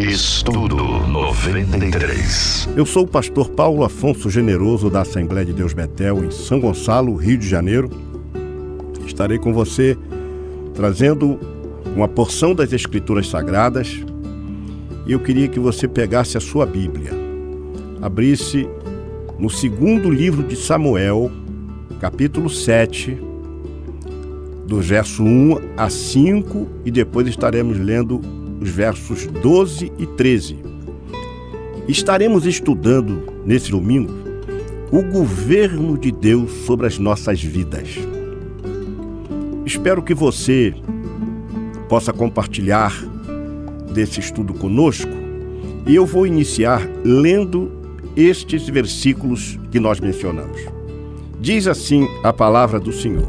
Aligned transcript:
Estudo 0.00 0.76
93. 1.08 2.70
Eu 2.74 2.86
sou 2.86 3.04
o 3.04 3.06
pastor 3.06 3.50
Paulo 3.50 3.84
Afonso 3.84 4.30
Generoso 4.30 4.88
da 4.88 5.02
Assembleia 5.02 5.44
de 5.44 5.52
Deus 5.52 5.74
Betel, 5.74 6.24
em 6.24 6.30
São 6.30 6.58
Gonçalo, 6.58 7.14
Rio 7.16 7.36
de 7.36 7.46
Janeiro. 7.46 7.90
Estarei 9.04 9.38
com 9.38 9.52
você 9.52 9.98
trazendo 10.72 11.38
uma 11.94 12.08
porção 12.08 12.54
das 12.54 12.72
Escrituras 12.72 13.28
Sagradas 13.28 14.00
e 15.06 15.12
eu 15.12 15.20
queria 15.20 15.48
que 15.48 15.60
você 15.60 15.86
pegasse 15.86 16.38
a 16.38 16.40
sua 16.40 16.64
Bíblia, 16.64 17.12
abrisse 18.00 18.66
no 19.38 19.50
segundo 19.50 20.08
livro 20.08 20.42
de 20.42 20.56
Samuel, 20.56 21.30
capítulo 22.00 22.48
7, 22.48 23.18
do 24.66 24.80
verso 24.80 25.22
1 25.22 25.58
a 25.76 25.90
5, 25.90 26.66
e 26.86 26.90
depois 26.90 27.28
estaremos 27.28 27.78
lendo 27.78 28.39
os 28.60 28.68
versos 28.68 29.26
12 29.26 29.90
e 29.98 30.06
13. 30.06 30.58
Estaremos 31.88 32.46
estudando 32.46 33.22
nesse 33.44 33.70
domingo 33.70 34.12
o 34.92 35.02
governo 35.02 35.96
de 35.96 36.12
Deus 36.12 36.52
sobre 36.66 36.86
as 36.86 36.98
nossas 36.98 37.42
vidas. 37.42 37.98
Espero 39.64 40.02
que 40.02 40.14
você 40.14 40.74
possa 41.88 42.12
compartilhar 42.12 42.92
desse 43.92 44.20
estudo 44.20 44.52
conosco 44.54 45.10
e 45.86 45.94
eu 45.94 46.04
vou 46.04 46.26
iniciar 46.26 46.86
lendo 47.04 47.70
estes 48.16 48.68
versículos 48.68 49.58
que 49.70 49.80
nós 49.80 50.00
mencionamos. 50.00 50.60
Diz 51.40 51.66
assim 51.66 52.06
a 52.22 52.32
palavra 52.32 52.78
do 52.78 52.92
Senhor: 52.92 53.26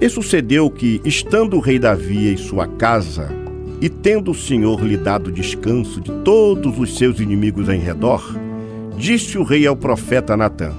E 0.00 0.08
sucedeu 0.08 0.70
que, 0.70 1.00
estando 1.04 1.56
o 1.56 1.60
rei 1.60 1.78
Davi 1.78 2.32
em 2.32 2.36
sua 2.36 2.66
casa, 2.66 3.39
e 3.80 3.88
tendo 3.88 4.32
o 4.32 4.34
Senhor 4.34 4.84
lhe 4.84 4.96
dado 4.96 5.32
descanso 5.32 6.00
de 6.00 6.12
todos 6.22 6.78
os 6.78 6.96
seus 6.96 7.18
inimigos 7.18 7.68
em 7.68 7.78
redor, 7.80 8.22
disse 8.96 9.38
o 9.38 9.42
rei 9.42 9.66
ao 9.66 9.74
profeta 9.74 10.36
Natã: 10.36 10.72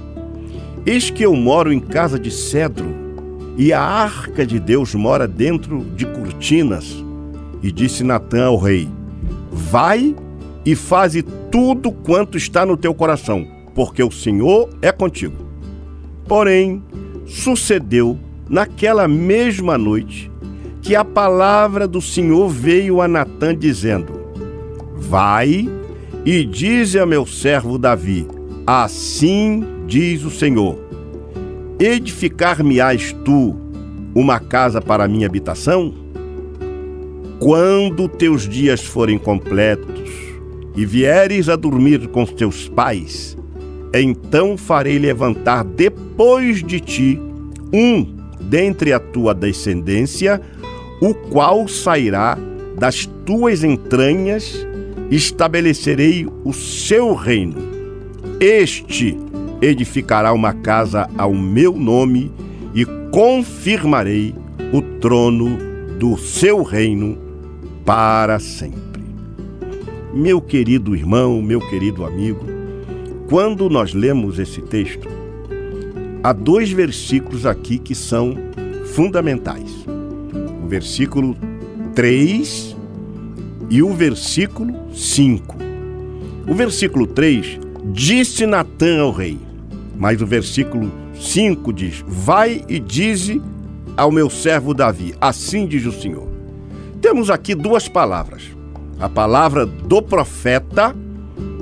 Eis 0.86 1.10
que 1.10 1.24
eu 1.24 1.34
moro 1.34 1.72
em 1.72 1.80
casa 1.80 2.18
de 2.18 2.30
cedro, 2.30 2.94
e 3.58 3.72
a 3.72 3.82
arca 3.82 4.46
de 4.46 4.60
Deus 4.60 4.94
mora 4.94 5.26
dentro 5.26 5.80
de 5.96 6.06
cortinas. 6.06 7.04
E 7.62 7.70
disse 7.70 8.04
Natã 8.04 8.46
ao 8.46 8.56
rei: 8.56 8.88
Vai 9.50 10.14
e 10.64 10.76
faze 10.76 11.22
tudo 11.50 11.90
quanto 11.90 12.38
está 12.38 12.64
no 12.64 12.76
teu 12.76 12.94
coração, 12.94 13.46
porque 13.74 14.02
o 14.02 14.10
Senhor 14.12 14.70
é 14.80 14.92
contigo. 14.92 15.34
Porém, 16.26 16.82
sucedeu 17.26 18.18
naquela 18.48 19.08
mesma 19.08 19.76
noite 19.76 20.31
que 20.82 20.96
a 20.96 21.04
palavra 21.04 21.86
do 21.86 22.00
Senhor 22.00 22.48
veio 22.48 23.00
a 23.00 23.06
Natã 23.06 23.56
dizendo: 23.56 24.20
Vai 24.96 25.70
e 26.24 26.44
dize 26.44 26.98
a 26.98 27.06
meu 27.06 27.24
servo 27.24 27.78
Davi: 27.78 28.26
Assim 28.66 29.64
diz 29.86 30.24
o 30.24 30.30
Senhor: 30.30 30.76
Edificar-me-ás 31.78 33.14
tu 33.24 33.56
uma 34.14 34.40
casa 34.40 34.82
para 34.82 35.06
minha 35.06 35.26
habitação? 35.26 35.94
Quando 37.38 38.08
teus 38.08 38.48
dias 38.48 38.82
forem 38.82 39.18
completos 39.18 40.10
e 40.76 40.84
vieres 40.84 41.48
a 41.48 41.56
dormir 41.56 42.08
com 42.08 42.24
teus 42.24 42.68
pais, 42.68 43.36
então 43.94 44.56
farei 44.56 44.98
levantar 44.98 45.64
depois 45.64 46.62
de 46.62 46.80
ti 46.80 47.20
um 47.72 48.16
dentre 48.40 48.92
a 48.92 49.00
tua 49.00 49.34
descendência 49.34 50.40
o 51.02 51.12
qual 51.12 51.66
sairá 51.66 52.38
das 52.78 53.06
tuas 53.26 53.64
entranhas, 53.64 54.64
estabelecerei 55.10 56.28
o 56.44 56.52
seu 56.52 57.12
reino. 57.12 57.56
Este 58.38 59.18
edificará 59.60 60.32
uma 60.32 60.54
casa 60.54 61.10
ao 61.18 61.34
meu 61.34 61.72
nome 61.72 62.30
e 62.72 62.86
confirmarei 63.10 64.32
o 64.72 64.80
trono 65.00 65.58
do 65.98 66.16
seu 66.16 66.62
reino 66.62 67.18
para 67.84 68.38
sempre. 68.38 69.02
Meu 70.14 70.40
querido 70.40 70.94
irmão, 70.94 71.42
meu 71.42 71.58
querido 71.68 72.04
amigo, 72.04 72.46
quando 73.28 73.68
nós 73.68 73.92
lemos 73.92 74.38
esse 74.38 74.62
texto, 74.62 75.08
há 76.22 76.32
dois 76.32 76.70
versículos 76.70 77.44
aqui 77.44 77.76
que 77.76 77.94
são 77.96 78.36
fundamentais 78.94 79.82
versículo 80.72 81.36
3 81.94 82.74
e 83.68 83.82
o 83.82 83.92
versículo 83.92 84.74
5. 84.94 85.56
O 86.48 86.54
versículo 86.54 87.06
3 87.06 87.60
disse 87.92 88.46
Natã 88.46 89.02
ao 89.02 89.12
rei, 89.12 89.38
mas 89.98 90.22
o 90.22 90.26
versículo 90.26 90.90
5 91.14 91.70
diz: 91.74 92.02
Vai 92.06 92.64
e 92.70 92.78
dize 92.80 93.42
ao 93.98 94.10
meu 94.10 94.30
servo 94.30 94.72
Davi, 94.72 95.14
assim 95.20 95.66
diz 95.66 95.84
o 95.84 95.92
Senhor. 95.92 96.26
Temos 97.02 97.28
aqui 97.28 97.54
duas 97.54 97.86
palavras: 97.86 98.44
a 98.98 99.10
palavra 99.10 99.66
do 99.66 100.00
profeta 100.00 100.96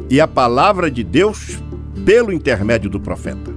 e 0.09 0.21
a 0.21 0.29
palavra 0.29 0.89
de 0.89 1.03
Deus 1.03 1.59
pelo 2.05 2.33
intermédio 2.33 2.89
do 2.89 3.01
profeta. 3.01 3.51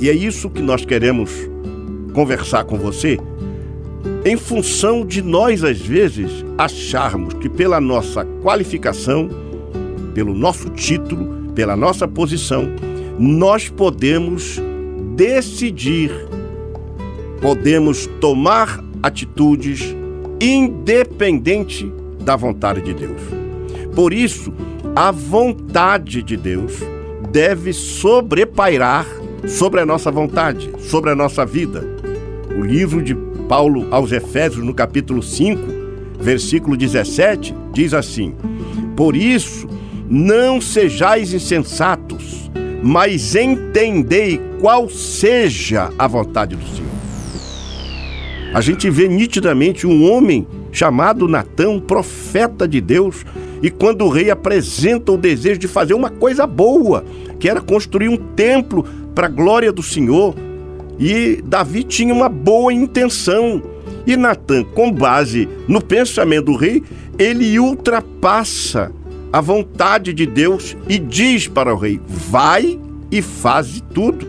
E 0.00 0.10
é 0.10 0.12
isso 0.12 0.50
que 0.50 0.60
nós 0.60 0.84
queremos 0.84 1.30
conversar 2.12 2.64
com 2.64 2.76
você 2.76 3.16
em 4.24 4.36
função 4.36 5.06
de 5.06 5.22
nós, 5.22 5.62
às 5.62 5.78
vezes, 5.78 6.44
acharmos 6.58 7.34
que 7.34 7.48
pela 7.48 7.80
nossa 7.80 8.24
qualificação, 8.42 9.28
pelo 10.14 10.34
nosso 10.34 10.68
título, 10.70 11.52
pela 11.54 11.76
nossa 11.76 12.08
posição, 12.08 12.68
nós 13.18 13.68
podemos 13.68 14.60
decidir, 15.14 16.10
podemos 17.40 18.06
tomar 18.20 18.82
atitudes 19.02 19.94
independente 20.40 21.90
da 22.20 22.34
vontade 22.34 22.82
de 22.82 22.92
Deus. 22.92 23.20
Por 23.94 24.12
isso, 24.12 24.52
a 24.94 25.10
vontade 25.10 26.22
de 26.22 26.36
Deus 26.36 26.72
deve 27.30 27.72
sobrepairar 27.72 29.06
sobre 29.46 29.80
a 29.80 29.86
nossa 29.86 30.10
vontade, 30.10 30.70
sobre 30.80 31.10
a 31.10 31.14
nossa 31.14 31.46
vida. 31.46 31.84
O 32.58 32.62
livro 32.62 33.02
de 33.02 33.14
Paulo 33.48 33.86
aos 33.90 34.12
Efésios, 34.12 34.64
no 34.64 34.74
capítulo 34.74 35.22
5, 35.22 35.62
versículo 36.20 36.76
17, 36.76 37.54
diz 37.72 37.94
assim: 37.94 38.34
Por 38.96 39.16
isso, 39.16 39.68
não 40.08 40.60
sejais 40.60 41.32
insensatos, 41.32 42.50
mas 42.82 43.34
entendei 43.34 44.40
qual 44.60 44.88
seja 44.88 45.90
a 45.98 46.06
vontade 46.06 46.56
do 46.56 46.66
Senhor. 46.66 46.86
A 48.52 48.60
gente 48.60 48.88
vê 48.90 49.06
nitidamente 49.08 49.86
um 49.86 50.10
homem 50.10 50.46
chamado 50.72 51.28
Natão, 51.28 51.80
profeta 51.80 52.66
de 52.66 52.80
Deus, 52.80 53.24
e 53.62 53.70
quando 53.70 54.04
o 54.04 54.08
rei 54.08 54.30
apresenta 54.30 55.12
o 55.12 55.16
desejo 55.16 55.58
de 55.58 55.68
fazer 55.68 55.94
uma 55.94 56.10
coisa 56.10 56.46
boa, 56.46 57.04
que 57.38 57.48
era 57.48 57.60
construir 57.60 58.08
um 58.08 58.16
templo 58.16 58.84
para 59.14 59.26
a 59.26 59.30
glória 59.30 59.72
do 59.72 59.82
Senhor, 59.82 60.34
e 60.98 61.42
Davi 61.44 61.84
tinha 61.84 62.12
uma 62.12 62.28
boa 62.28 62.72
intenção. 62.72 63.62
E 64.06 64.16
Natan, 64.16 64.64
com 64.64 64.90
base 64.90 65.48
no 65.66 65.82
pensamento 65.82 66.46
do 66.46 66.56
rei, 66.56 66.82
ele 67.18 67.58
ultrapassa 67.58 68.92
a 69.32 69.40
vontade 69.40 70.12
de 70.12 70.24
Deus 70.24 70.76
e 70.88 70.98
diz 70.98 71.48
para 71.48 71.74
o 71.74 71.78
rei: 71.78 72.00
vai 72.06 72.78
e 73.10 73.20
faz 73.20 73.82
tudo. 73.92 74.26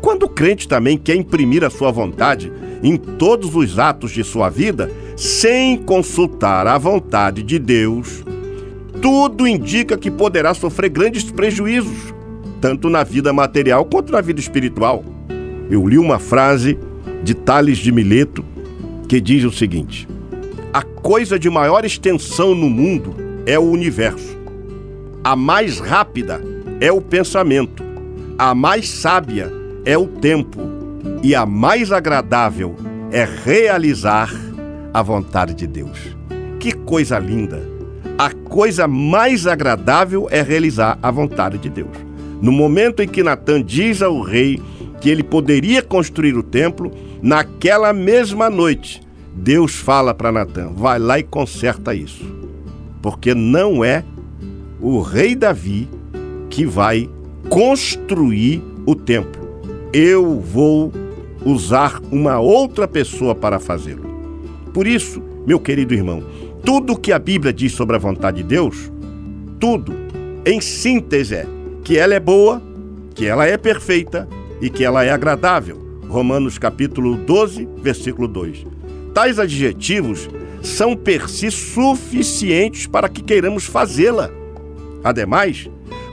Quando 0.00 0.24
o 0.24 0.28
crente 0.28 0.68
também 0.68 0.96
quer 0.96 1.16
imprimir 1.16 1.64
a 1.64 1.70
sua 1.70 1.90
vontade 1.90 2.52
em 2.82 2.96
todos 2.96 3.54
os 3.56 3.78
atos 3.78 4.12
de 4.12 4.22
sua 4.22 4.48
vida, 4.48 4.90
sem 5.16 5.76
consultar 5.76 6.66
a 6.66 6.78
vontade 6.78 7.42
de 7.42 7.58
Deus, 7.58 8.24
tudo 9.02 9.48
indica 9.48 9.96
que 9.96 10.10
poderá 10.10 10.54
sofrer 10.54 10.90
grandes 10.90 11.24
prejuízos, 11.24 12.14
tanto 12.60 12.88
na 12.88 13.02
vida 13.02 13.32
material 13.32 13.84
quanto 13.84 14.12
na 14.12 14.20
vida 14.20 14.38
espiritual 14.38 15.02
eu 15.70 15.86
li 15.86 15.98
uma 15.98 16.18
frase 16.18 16.78
de 17.22 17.34
Tales 17.34 17.78
de 17.78 17.90
Mileto 17.90 18.44
que 19.08 19.20
diz 19.20 19.44
o 19.44 19.52
seguinte: 19.52 20.08
A 20.72 20.82
coisa 20.82 21.38
de 21.38 21.50
maior 21.50 21.84
extensão 21.84 22.54
no 22.54 22.68
mundo 22.68 23.14
é 23.46 23.58
o 23.58 23.64
universo. 23.64 24.36
A 25.22 25.34
mais 25.34 25.78
rápida 25.78 26.40
é 26.80 26.92
o 26.92 27.00
pensamento. 27.00 27.82
A 28.38 28.54
mais 28.54 28.88
sábia 28.88 29.50
é 29.84 29.96
o 29.96 30.06
tempo. 30.06 30.60
E 31.22 31.34
a 31.34 31.46
mais 31.46 31.90
agradável 31.90 32.76
é 33.10 33.24
realizar 33.24 34.30
a 34.92 35.02
vontade 35.02 35.54
de 35.54 35.66
Deus. 35.66 36.16
Que 36.60 36.72
coisa 36.72 37.18
linda! 37.18 37.76
A 38.18 38.30
coisa 38.30 38.88
mais 38.88 39.46
agradável 39.46 40.26
é 40.30 40.40
realizar 40.42 40.98
a 41.02 41.10
vontade 41.10 41.58
de 41.58 41.68
Deus. 41.68 41.96
No 42.40 42.50
momento 42.50 43.02
em 43.02 43.08
que 43.08 43.22
Natan 43.22 43.62
diz 43.62 44.00
ao 44.00 44.20
rei 44.22 44.60
que 45.06 45.10
ele 45.10 45.22
poderia 45.22 45.82
construir 45.82 46.36
o 46.36 46.42
templo, 46.42 46.90
naquela 47.22 47.92
mesma 47.92 48.50
noite, 48.50 49.00
Deus 49.32 49.76
fala 49.76 50.12
para 50.12 50.32
Natan: 50.32 50.72
vai 50.72 50.98
lá 50.98 51.16
e 51.16 51.22
conserta 51.22 51.94
isso. 51.94 52.24
porque 53.00 53.32
não 53.32 53.84
é 53.84 54.02
o 54.80 55.00
rei 55.00 55.36
Davi 55.36 55.88
que 56.50 56.66
vai 56.66 57.08
construir 57.48 58.60
o 58.84 58.96
templo. 58.96 59.40
Eu 59.92 60.40
vou 60.40 60.92
usar 61.44 62.00
uma 62.10 62.40
outra 62.40 62.88
pessoa 62.88 63.32
para 63.32 63.60
fazê-lo. 63.60 64.10
Por 64.74 64.88
isso, 64.88 65.22
meu 65.46 65.60
querido 65.60 65.94
irmão, 65.94 66.20
tudo 66.64 66.98
que 66.98 67.12
a 67.12 67.18
Bíblia 67.20 67.52
diz 67.52 67.70
sobre 67.70 67.94
a 67.94 68.00
vontade 68.00 68.38
de 68.38 68.42
Deus, 68.42 68.90
tudo, 69.60 69.92
em 70.44 70.60
síntese, 70.60 71.36
é 71.36 71.46
que 71.84 71.96
ela 71.96 72.12
é 72.12 72.18
boa, 72.18 72.60
que 73.14 73.24
ela 73.24 73.46
é 73.46 73.56
perfeita 73.56 74.28
e 74.60 74.70
que 74.70 74.84
ela 74.84 75.04
é 75.04 75.10
agradável. 75.10 75.84
Romanos 76.08 76.58
capítulo 76.58 77.16
12, 77.16 77.68
versículo 77.78 78.28
2. 78.28 78.66
Tais 79.12 79.38
adjetivos 79.38 80.28
são 80.62 80.96
per 80.96 81.28
si 81.28 81.50
suficientes 81.50 82.86
para 82.86 83.08
que 83.08 83.22
queiramos 83.22 83.64
fazê-la. 83.64 84.30
Ademais, 85.02 85.68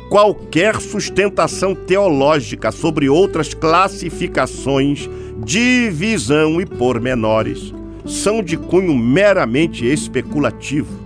qualquer 0.10 0.80
sustentação 0.80 1.74
teológica 1.74 2.72
sobre 2.72 3.10
outras 3.10 3.54
classificações, 3.54 5.10
divisão 5.44 6.62
e 6.62 6.66
pormenores 6.66 7.74
são 8.06 8.44
de 8.44 8.58
cunho 8.58 8.96
meramente 8.96 9.86
especulativo. 9.86 11.02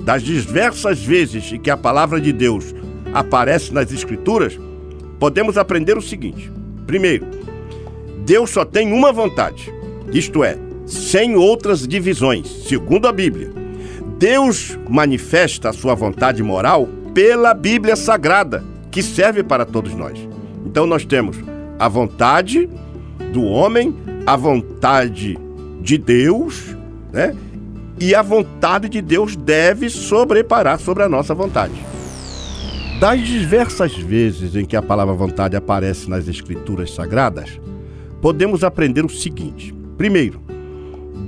Das 0.00 0.22
diversas 0.22 1.02
vezes 1.02 1.52
em 1.52 1.60
que 1.60 1.70
a 1.70 1.76
palavra 1.76 2.20
de 2.20 2.32
Deus 2.32 2.74
aparece 3.12 3.72
nas 3.72 3.92
Escrituras, 3.92 4.58
podemos 5.18 5.58
aprender 5.58 5.96
o 5.96 6.02
seguinte: 6.02 6.50
primeiro, 6.88 7.26
Deus 8.24 8.48
só 8.48 8.64
tem 8.64 8.94
uma 8.94 9.12
vontade, 9.12 9.70
isto 10.10 10.42
é, 10.42 10.58
sem 10.86 11.36
outras 11.36 11.86
divisões, 11.86 12.48
segundo 12.66 13.06
a 13.06 13.12
Bíblia. 13.12 13.52
Deus 14.18 14.76
manifesta 14.88 15.68
a 15.68 15.72
sua 15.72 15.94
vontade 15.94 16.42
moral 16.42 16.88
pela 17.12 17.52
Bíblia 17.52 17.94
Sagrada, 17.94 18.64
que 18.90 19.02
serve 19.02 19.42
para 19.42 19.66
todos 19.66 19.94
nós. 19.94 20.18
Então 20.64 20.86
nós 20.86 21.04
temos 21.04 21.36
a 21.78 21.88
vontade 21.88 22.68
do 23.34 23.44
homem, 23.44 23.94
a 24.26 24.34
vontade 24.34 25.38
de 25.82 25.98
Deus, 25.98 26.74
né? 27.12 27.36
E 28.00 28.14
a 28.14 28.22
vontade 28.22 28.88
de 28.88 29.02
Deus 29.02 29.36
deve 29.36 29.90
sobreparar 29.90 30.80
sobre 30.80 31.02
a 31.02 31.08
nossa 31.08 31.34
vontade. 31.34 31.74
Das 33.00 33.20
diversas 33.20 33.96
vezes 33.96 34.56
em 34.56 34.64
que 34.64 34.74
a 34.74 34.82
palavra 34.82 35.14
vontade 35.14 35.54
aparece 35.54 36.10
nas 36.10 36.26
Escrituras 36.26 36.92
Sagradas, 36.92 37.60
podemos 38.20 38.64
aprender 38.64 39.04
o 39.04 39.08
seguinte: 39.08 39.72
primeiro, 39.96 40.40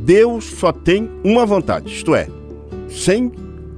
Deus 0.03 0.47
só 0.47 0.73
tem 0.73 1.09
uma 1.23 1.47
vontade, 1.47 1.95
isto 1.95 2.13
é, 2.13 2.27
sem 2.89 3.31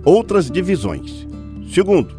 outras 0.07 0.51
divisões. 0.51 1.27
Segundo, 1.69 2.17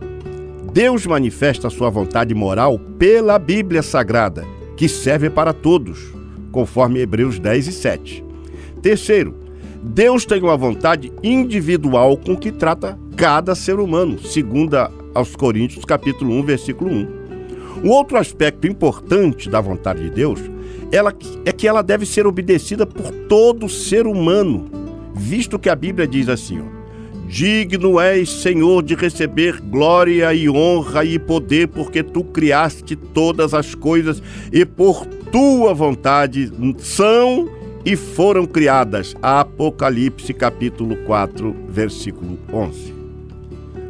Deus 0.71 1.07
manifesta 1.07 1.69
a 1.69 1.71
sua 1.71 1.89
vontade 1.89 2.35
moral 2.35 2.77
pela 2.99 3.39
Bíblia 3.39 3.81
Sagrada, 3.81 4.45
que 4.77 4.87
serve 4.87 5.27
para 5.27 5.53
todos, 5.53 6.13
conforme 6.51 6.99
Hebreus 6.99 7.39
10 7.39 7.67
e 7.67 7.71
7. 7.71 8.23
Terceiro, 8.79 9.33
Deus 9.81 10.23
tem 10.23 10.39
uma 10.39 10.55
vontade 10.55 11.11
individual 11.23 12.15
com 12.15 12.37
que 12.37 12.51
trata 12.51 12.95
cada 13.15 13.55
ser 13.55 13.79
humano, 13.79 14.19
segundo 14.19 14.77
aos 15.13 15.35
Coríntios, 15.35 15.85
capítulo 15.85 16.33
1, 16.33 16.43
versículo 16.43 16.91
1. 16.91 17.23
Um 17.83 17.89
outro 17.89 18.17
aspecto 18.17 18.67
importante 18.67 19.49
da 19.49 19.59
vontade 19.59 20.03
de 20.03 20.09
Deus 20.09 20.39
ela, 20.91 21.13
é 21.43 21.51
que 21.51 21.67
ela 21.67 21.81
deve 21.81 22.05
ser 22.05 22.27
obedecida 22.27 22.85
por 22.85 23.11
todo 23.27 23.67
ser 23.67 24.05
humano, 24.05 24.69
visto 25.15 25.57
que 25.57 25.69
a 25.69 25.75
Bíblia 25.75 26.07
diz 26.07 26.29
assim: 26.29 26.61
ó, 26.61 26.83
Digno 27.27 27.99
és, 27.99 28.29
Senhor, 28.29 28.83
de 28.83 28.93
receber 28.93 29.59
glória 29.59 30.31
e 30.35 30.47
honra 30.47 31.03
e 31.03 31.17
poder, 31.17 31.67
porque 31.67 32.03
tu 32.03 32.23
criaste 32.23 32.95
todas 32.95 33.55
as 33.55 33.73
coisas 33.73 34.21
e 34.51 34.63
por 34.65 35.05
tua 35.31 35.73
vontade 35.73 36.51
são 36.77 37.49
e 37.83 37.95
foram 37.95 38.45
criadas. 38.45 39.15
Apocalipse 39.19 40.31
capítulo 40.31 40.95
4, 41.05 41.55
versículo 41.69 42.37
11. 42.53 43.02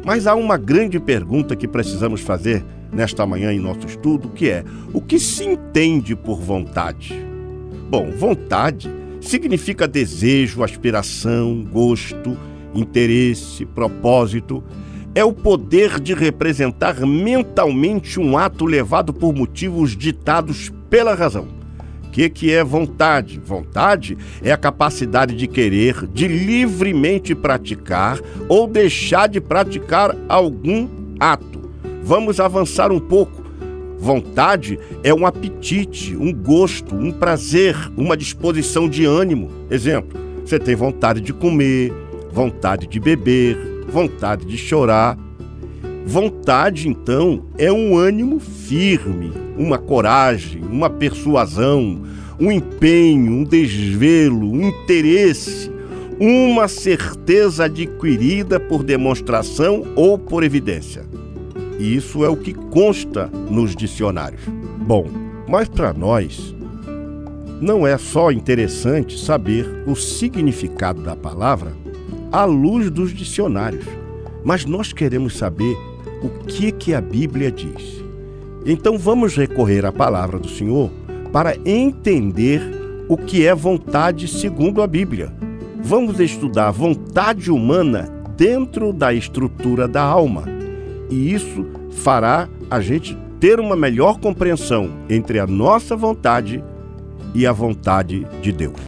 Mas 0.04 0.26
há 0.26 0.34
uma 0.34 0.58
grande 0.58 1.00
pergunta 1.00 1.56
que 1.56 1.66
precisamos 1.66 2.20
fazer 2.20 2.62
nesta 2.92 3.26
manhã 3.26 3.52
em 3.52 3.58
nosso 3.58 3.86
estudo, 3.86 4.28
que 4.28 4.50
é: 4.50 4.62
o 4.92 5.00
que 5.00 5.18
se 5.18 5.44
entende 5.44 6.14
por 6.14 6.40
vontade? 6.40 7.14
Bom, 7.88 8.10
vontade 8.10 8.90
significa 9.20 9.88
desejo, 9.88 10.62
aspiração, 10.62 11.64
gosto, 11.64 12.36
interesse, 12.74 13.64
propósito. 13.64 14.62
É 15.14 15.24
o 15.24 15.32
poder 15.32 16.00
de 16.00 16.12
representar 16.12 17.00
mentalmente 17.06 18.18
um 18.18 18.36
ato 18.36 18.66
levado 18.66 19.14
por 19.14 19.32
motivos 19.32 19.96
ditados 19.96 20.72
pela 20.90 21.14
razão. 21.14 21.53
Que, 22.14 22.30
que 22.30 22.52
é 22.52 22.62
vontade? 22.62 23.40
Vontade 23.44 24.16
é 24.40 24.52
a 24.52 24.56
capacidade 24.56 25.34
de 25.34 25.48
querer, 25.48 26.06
de 26.06 26.28
livremente 26.28 27.34
praticar 27.34 28.20
ou 28.48 28.68
deixar 28.68 29.28
de 29.28 29.40
praticar 29.40 30.14
algum 30.28 30.88
ato 31.18 31.54
Vamos 32.04 32.38
avançar 32.38 32.92
um 32.92 33.00
pouco. 33.00 33.42
Vontade 33.98 34.78
é 35.02 35.14
um 35.14 35.26
apetite, 35.26 36.14
um 36.14 36.30
gosto, 36.30 36.94
um 36.94 37.10
prazer, 37.10 37.74
uma 37.96 38.14
disposição 38.14 38.86
de 38.86 39.06
ânimo. 39.06 39.50
Exemplo: 39.70 40.20
você 40.44 40.58
tem 40.58 40.76
vontade 40.76 41.22
de 41.22 41.32
comer, 41.32 41.90
vontade 42.30 42.86
de 42.86 43.00
beber, 43.00 43.56
vontade 43.88 44.44
de 44.44 44.58
chorar. 44.58 45.18
Vontade, 46.06 46.86
então, 46.86 47.44
é 47.56 47.72
um 47.72 47.96
ânimo 47.96 48.38
firme, 48.38 49.32
uma 49.56 49.78
coragem, 49.78 50.62
uma 50.62 50.90
persuasão, 50.90 52.02
um 52.38 52.52
empenho, 52.52 53.32
um 53.32 53.44
desvelo, 53.44 54.50
um 54.50 54.68
interesse, 54.68 55.70
uma 56.20 56.68
certeza 56.68 57.64
adquirida 57.64 58.60
por 58.60 58.84
demonstração 58.84 59.84
ou 59.96 60.18
por 60.18 60.44
evidência. 60.44 61.04
Isso 61.78 62.22
é 62.24 62.28
o 62.28 62.36
que 62.36 62.52
consta 62.52 63.26
nos 63.50 63.74
dicionários. 63.74 64.42
Bom, 64.86 65.08
mas 65.48 65.68
para 65.68 65.92
nós 65.92 66.54
não 67.60 67.86
é 67.86 67.96
só 67.96 68.30
interessante 68.30 69.18
saber 69.18 69.66
o 69.86 69.96
significado 69.96 71.00
da 71.02 71.16
palavra 71.16 71.72
à 72.30 72.44
luz 72.44 72.90
dos 72.90 73.12
dicionários, 73.12 73.86
mas 74.44 74.66
nós 74.66 74.92
queremos 74.92 75.36
saber 75.38 75.76
o 76.24 76.30
que 76.46 76.72
que 76.72 76.94
a 76.94 77.00
Bíblia 77.02 77.52
diz. 77.52 78.02
Então 78.64 78.96
vamos 78.96 79.36
recorrer 79.36 79.84
à 79.84 79.92
palavra 79.92 80.38
do 80.38 80.48
Senhor 80.48 80.90
para 81.30 81.54
entender 81.66 82.62
o 83.08 83.16
que 83.16 83.46
é 83.46 83.54
vontade 83.54 84.26
segundo 84.26 84.80
a 84.80 84.86
Bíblia. 84.86 85.30
Vamos 85.82 86.18
estudar 86.18 86.68
a 86.68 86.70
vontade 86.70 87.50
humana 87.50 88.08
dentro 88.36 88.90
da 88.90 89.12
estrutura 89.12 89.86
da 89.86 90.02
alma 90.02 90.44
e 91.10 91.34
isso 91.34 91.66
fará 91.90 92.48
a 92.70 92.80
gente 92.80 93.16
ter 93.38 93.60
uma 93.60 93.76
melhor 93.76 94.18
compreensão 94.18 94.90
entre 95.10 95.38
a 95.38 95.46
nossa 95.46 95.94
vontade 95.94 96.64
e 97.34 97.46
a 97.46 97.52
vontade 97.52 98.26
de 98.40 98.50
Deus. 98.50 98.80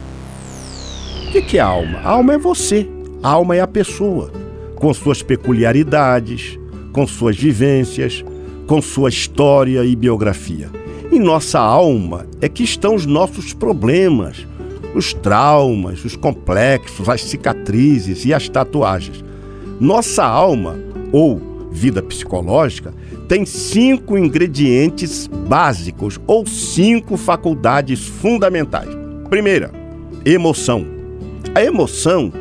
O 1.27 1.31
que 1.31 1.59
é 1.59 1.61
a 1.61 1.67
alma? 1.67 1.99
A 1.99 2.09
alma 2.09 2.33
é 2.33 2.37
você, 2.39 2.89
a 3.21 3.29
alma 3.29 3.55
é 3.55 3.59
a 3.59 3.67
pessoa, 3.67 4.31
com 4.75 4.91
suas 4.93 5.21
peculiaridades, 5.21 6.57
com 6.97 7.05
suas 7.05 7.37
vivências, 7.37 8.25
com 8.65 8.81
sua 8.81 9.09
história 9.09 9.85
e 9.85 9.95
biografia. 9.95 10.67
Em 11.11 11.19
nossa 11.19 11.59
alma 11.59 12.25
é 12.41 12.49
que 12.49 12.63
estão 12.63 12.95
os 12.95 13.05
nossos 13.05 13.53
problemas, 13.53 14.47
os 14.95 15.13
traumas, 15.13 16.03
os 16.03 16.15
complexos, 16.15 17.07
as 17.07 17.21
cicatrizes 17.21 18.25
e 18.25 18.33
as 18.33 18.49
tatuagens. 18.49 19.23
Nossa 19.79 20.25
alma, 20.25 20.75
ou 21.11 21.69
vida 21.71 22.01
psicológica, 22.01 22.91
tem 23.27 23.45
cinco 23.45 24.17
ingredientes 24.17 25.27
básicos 25.27 26.19
ou 26.25 26.47
cinco 26.47 27.15
faculdades 27.15 28.07
fundamentais. 28.07 28.89
Primeira, 29.29 29.69
emoção. 30.25 30.83
A 31.53 31.63
emoção, 31.63 32.33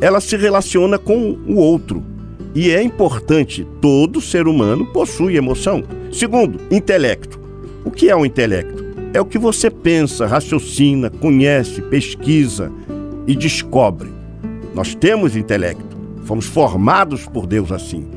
ela 0.00 0.22
se 0.22 0.38
relaciona 0.38 0.98
com 0.98 1.36
o 1.46 1.56
outro 1.56 2.09
e 2.54 2.70
é 2.70 2.82
importante, 2.82 3.66
todo 3.80 4.20
ser 4.20 4.48
humano 4.48 4.84
possui 4.86 5.36
emoção. 5.36 5.84
Segundo, 6.12 6.60
intelecto. 6.70 7.38
O 7.84 7.90
que 7.90 8.10
é 8.10 8.16
o 8.16 8.26
intelecto? 8.26 8.84
É 9.14 9.20
o 9.20 9.24
que 9.24 9.38
você 9.38 9.70
pensa, 9.70 10.26
raciocina, 10.26 11.10
conhece, 11.10 11.80
pesquisa 11.82 12.72
e 13.26 13.36
descobre. 13.36 14.08
Nós 14.74 14.94
temos 14.94 15.36
intelecto, 15.36 15.96
fomos 16.24 16.46
formados 16.46 17.26
por 17.26 17.46
Deus 17.46 17.70
assim. 17.70 18.08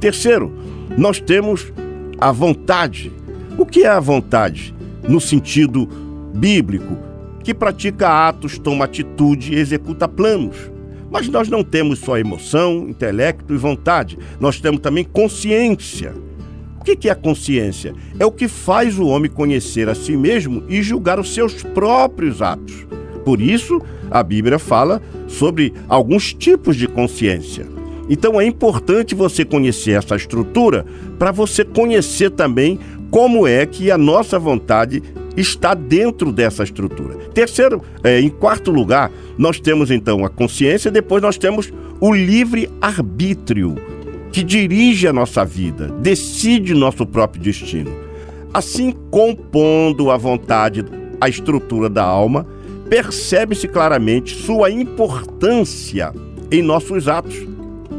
Terceiro, 0.00 0.52
nós 0.96 1.20
temos 1.20 1.72
a 2.18 2.32
vontade. 2.32 3.12
O 3.58 3.66
que 3.66 3.84
é 3.84 3.88
a 3.88 4.00
vontade? 4.00 4.74
No 5.06 5.20
sentido 5.20 5.86
bíblico, 6.34 6.96
que 7.42 7.52
pratica 7.52 8.28
atos, 8.28 8.58
toma 8.58 8.84
atitude 8.86 9.54
e 9.54 9.58
executa 9.58 10.08
planos. 10.08 10.71
Mas 11.12 11.28
nós 11.28 11.48
não 11.48 11.62
temos 11.62 11.98
só 11.98 12.16
emoção, 12.16 12.88
intelecto 12.88 13.52
e 13.52 13.58
vontade, 13.58 14.18
nós 14.40 14.58
temos 14.58 14.80
também 14.80 15.04
consciência. 15.04 16.14
O 16.80 16.84
que 16.84 17.08
é 17.08 17.12
a 17.12 17.14
consciência? 17.14 17.94
É 18.18 18.24
o 18.24 18.32
que 18.32 18.48
faz 18.48 18.98
o 18.98 19.06
homem 19.06 19.30
conhecer 19.30 19.88
a 19.90 19.94
si 19.94 20.16
mesmo 20.16 20.64
e 20.68 20.82
julgar 20.82 21.20
os 21.20 21.32
seus 21.32 21.62
próprios 21.62 22.40
atos. 22.40 22.86
Por 23.24 23.40
isso, 23.40 23.80
a 24.10 24.22
Bíblia 24.22 24.58
fala 24.58 25.00
sobre 25.28 25.72
alguns 25.86 26.32
tipos 26.32 26.76
de 26.76 26.88
consciência. 26.88 27.66
Então 28.08 28.40
é 28.40 28.44
importante 28.44 29.14
você 29.14 29.44
conhecer 29.44 29.92
essa 29.92 30.16
estrutura 30.16 30.84
para 31.18 31.30
você 31.30 31.64
conhecer 31.64 32.30
também 32.30 32.80
como 33.10 33.46
é 33.46 33.64
que 33.64 33.90
a 33.90 33.98
nossa 33.98 34.38
vontade 34.38 35.02
está 35.36 35.74
dentro 35.74 36.32
dessa 36.32 36.62
estrutura. 36.62 37.14
Terceiro, 37.34 37.82
é, 38.02 38.20
em 38.20 38.28
quarto 38.28 38.70
lugar, 38.70 39.10
nós 39.38 39.58
temos 39.60 39.90
então 39.90 40.24
a 40.24 40.28
consciência, 40.28 40.90
depois 40.90 41.22
nós 41.22 41.38
temos 41.38 41.72
o 42.00 42.12
livre 42.12 42.68
arbítrio 42.80 43.76
que 44.32 44.42
dirige 44.42 45.06
a 45.06 45.12
nossa 45.12 45.44
vida, 45.44 45.88
decide 46.00 46.74
nosso 46.74 47.06
próprio 47.06 47.42
destino. 47.42 47.90
Assim, 48.52 48.94
compondo 49.10 50.10
a 50.10 50.16
vontade, 50.16 50.84
a 51.20 51.28
estrutura 51.28 51.88
da 51.88 52.02
alma, 52.02 52.46
percebe-se 52.88 53.68
claramente 53.68 54.34
sua 54.34 54.70
importância 54.70 56.12
em 56.50 56.62
nossos 56.62 57.08
atos, 57.08 57.46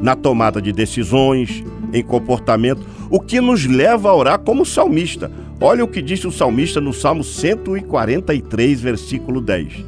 na 0.01 0.15
tomada 0.15 0.61
de 0.61 0.71
decisões, 0.71 1.63
em 1.91 2.03
comportamento, 2.03 2.81
o 3.09 3.19
que 3.19 3.39
nos 3.39 3.65
leva 3.65 4.09
a 4.09 4.15
orar 4.15 4.39
como 4.39 4.65
salmista. 4.65 5.31
Olha 5.65 5.81
o 5.81 5.87
que 5.87 6.01
disse 6.01 6.27
o 6.27 6.31
salmista 6.31 6.81
no 6.81 6.91
Salmo 6.91 7.23
143, 7.23 8.81
versículo 8.81 9.39
10. 9.39 9.85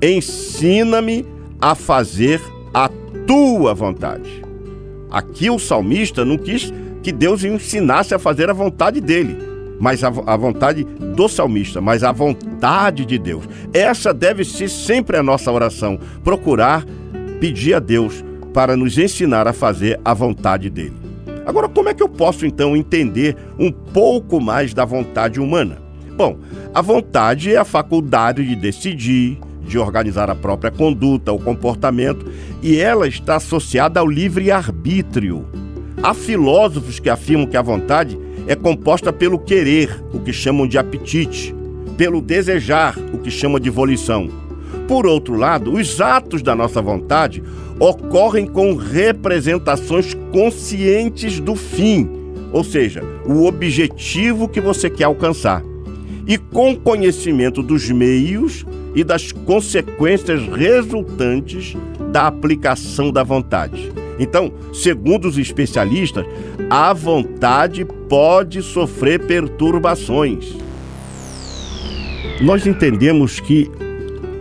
Ensina-me 0.00 1.22
a 1.60 1.74
fazer 1.74 2.40
a 2.72 2.88
tua 3.26 3.74
vontade. 3.74 4.42
Aqui 5.10 5.50
o 5.50 5.58
salmista 5.58 6.24
não 6.24 6.38
quis 6.38 6.72
que 7.02 7.12
Deus 7.12 7.44
ensinasse 7.44 8.14
a 8.14 8.18
fazer 8.18 8.48
a 8.48 8.54
vontade 8.54 9.02
dele, 9.02 9.36
mas 9.78 10.02
a, 10.02 10.08
a, 10.08 10.34
vontade 10.34 10.84
do 10.84 11.28
salmista, 11.28 11.78
mas 11.78 12.02
a 12.02 12.10
vontade 12.10 13.04
de 13.04 13.18
Deus. 13.18 13.44
Essa 13.74 14.14
deve 14.14 14.46
ser 14.46 14.70
sempre 14.70 15.18
a 15.18 15.22
nossa 15.22 15.52
oração, 15.52 16.00
procurar 16.24 16.86
pedir 17.38 17.74
a 17.74 17.78
Deus 17.80 18.24
para 18.54 18.74
nos 18.78 18.96
ensinar 18.96 19.46
a 19.46 19.52
fazer 19.52 20.00
a 20.02 20.14
vontade 20.14 20.70
dele. 20.70 20.97
Agora, 21.48 21.66
como 21.66 21.88
é 21.88 21.94
que 21.94 22.02
eu 22.02 22.10
posso 22.10 22.44
então 22.44 22.76
entender 22.76 23.34
um 23.58 23.72
pouco 23.72 24.38
mais 24.38 24.74
da 24.74 24.84
vontade 24.84 25.40
humana? 25.40 25.78
Bom, 26.14 26.36
a 26.74 26.82
vontade 26.82 27.54
é 27.54 27.56
a 27.56 27.64
faculdade 27.64 28.46
de 28.46 28.54
decidir, 28.54 29.38
de 29.62 29.78
organizar 29.78 30.28
a 30.28 30.34
própria 30.34 30.70
conduta, 30.70 31.32
o 31.32 31.38
comportamento, 31.38 32.30
e 32.62 32.78
ela 32.78 33.08
está 33.08 33.36
associada 33.36 33.98
ao 33.98 34.06
livre-arbítrio. 34.06 35.46
Há 36.02 36.12
filósofos 36.12 37.00
que 37.00 37.08
afirmam 37.08 37.46
que 37.46 37.56
a 37.56 37.62
vontade 37.62 38.18
é 38.46 38.54
composta 38.54 39.10
pelo 39.10 39.38
querer, 39.38 40.04
o 40.12 40.20
que 40.20 40.34
chamam 40.34 40.68
de 40.68 40.76
apetite, 40.76 41.54
pelo 41.96 42.20
desejar, 42.20 42.94
o 43.10 43.16
que 43.16 43.30
chamam 43.30 43.58
de 43.58 43.70
volição. 43.70 44.28
Por 44.88 45.06
outro 45.06 45.36
lado, 45.36 45.74
os 45.74 46.00
atos 46.00 46.42
da 46.42 46.56
nossa 46.56 46.80
vontade 46.80 47.42
ocorrem 47.78 48.46
com 48.46 48.74
representações 48.74 50.14
conscientes 50.32 51.38
do 51.38 51.54
fim, 51.54 52.08
ou 52.50 52.64
seja, 52.64 53.04
o 53.26 53.44
objetivo 53.44 54.48
que 54.48 54.62
você 54.62 54.88
quer 54.88 55.04
alcançar, 55.04 55.62
e 56.26 56.38
com 56.38 56.74
conhecimento 56.74 57.62
dos 57.62 57.90
meios 57.90 58.64
e 58.94 59.04
das 59.04 59.30
consequências 59.30 60.40
resultantes 60.48 61.76
da 62.10 62.26
aplicação 62.26 63.12
da 63.12 63.22
vontade. 63.22 63.92
Então, 64.18 64.50
segundo 64.72 65.28
os 65.28 65.36
especialistas, 65.36 66.24
a 66.70 66.94
vontade 66.94 67.84
pode 68.08 68.62
sofrer 68.62 69.20
perturbações. 69.20 70.56
Nós 72.40 72.66
entendemos 72.66 73.38
que 73.38 73.70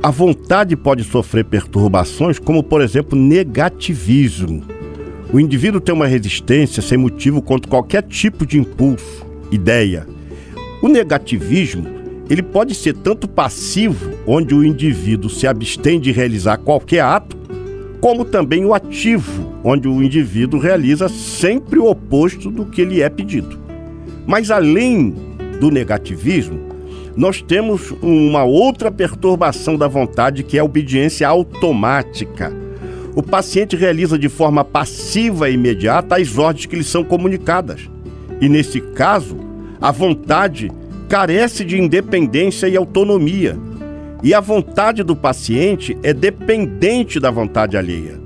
a 0.07 0.09
vontade 0.09 0.73
pode 0.77 1.03
sofrer 1.03 1.43
perturbações, 1.43 2.39
como 2.39 2.63
por 2.63 2.79
exemplo 2.79 3.19
negativismo. 3.19 4.63
O 5.33 5.37
indivíduo 5.37 5.81
tem 5.81 5.93
uma 5.93 6.07
resistência 6.07 6.81
sem 6.81 6.97
motivo 6.97 7.41
contra 7.41 7.69
qualquer 7.69 8.03
tipo 8.03 8.45
de 8.45 8.57
impulso, 8.57 9.25
ideia. 9.51 10.07
O 10.81 10.87
negativismo 10.87 11.85
ele 12.29 12.41
pode 12.41 12.73
ser 12.73 12.93
tanto 12.93 13.27
passivo, 13.27 14.13
onde 14.25 14.55
o 14.55 14.63
indivíduo 14.63 15.29
se 15.29 15.45
abstém 15.45 15.99
de 15.99 16.13
realizar 16.13 16.55
qualquer 16.55 17.01
ato, 17.01 17.35
como 17.99 18.23
também 18.23 18.63
o 18.63 18.73
ativo, 18.73 19.59
onde 19.61 19.89
o 19.89 20.01
indivíduo 20.01 20.57
realiza 20.57 21.09
sempre 21.09 21.79
o 21.79 21.85
oposto 21.85 22.49
do 22.49 22.65
que 22.65 22.85
lhe 22.85 23.01
é 23.01 23.09
pedido. 23.09 23.59
Mas 24.25 24.51
além 24.51 25.13
do 25.59 25.69
negativismo, 25.69 26.66
nós 27.17 27.41
temos 27.41 27.91
uma 27.99 28.43
outra 28.43 28.91
perturbação 28.91 29.75
da 29.75 29.87
vontade 29.87 30.43
que 30.43 30.55
é 30.55 30.59
a 30.59 30.63
obediência 30.63 31.27
automática. 31.27 32.53
O 33.15 33.23
paciente 33.23 33.75
realiza 33.75 34.19
de 34.19 34.29
forma 34.29 34.63
passiva 34.63 35.49
e 35.49 35.55
imediata 35.55 36.15
as 36.17 36.37
ordens 36.37 36.67
que 36.67 36.75
lhe 36.75 36.83
são 36.83 37.03
comunicadas. 37.03 37.89
E 38.39 38.47
nesse 38.47 38.79
caso, 38.79 39.35
a 39.81 39.91
vontade 39.91 40.71
carece 41.09 41.65
de 41.65 41.81
independência 41.81 42.67
e 42.67 42.77
autonomia, 42.77 43.57
e 44.21 44.33
a 44.33 44.39
vontade 44.39 45.01
do 45.01 45.15
paciente 45.15 45.97
é 46.03 46.13
dependente 46.13 47.19
da 47.19 47.31
vontade 47.31 47.75
alheia. 47.75 48.19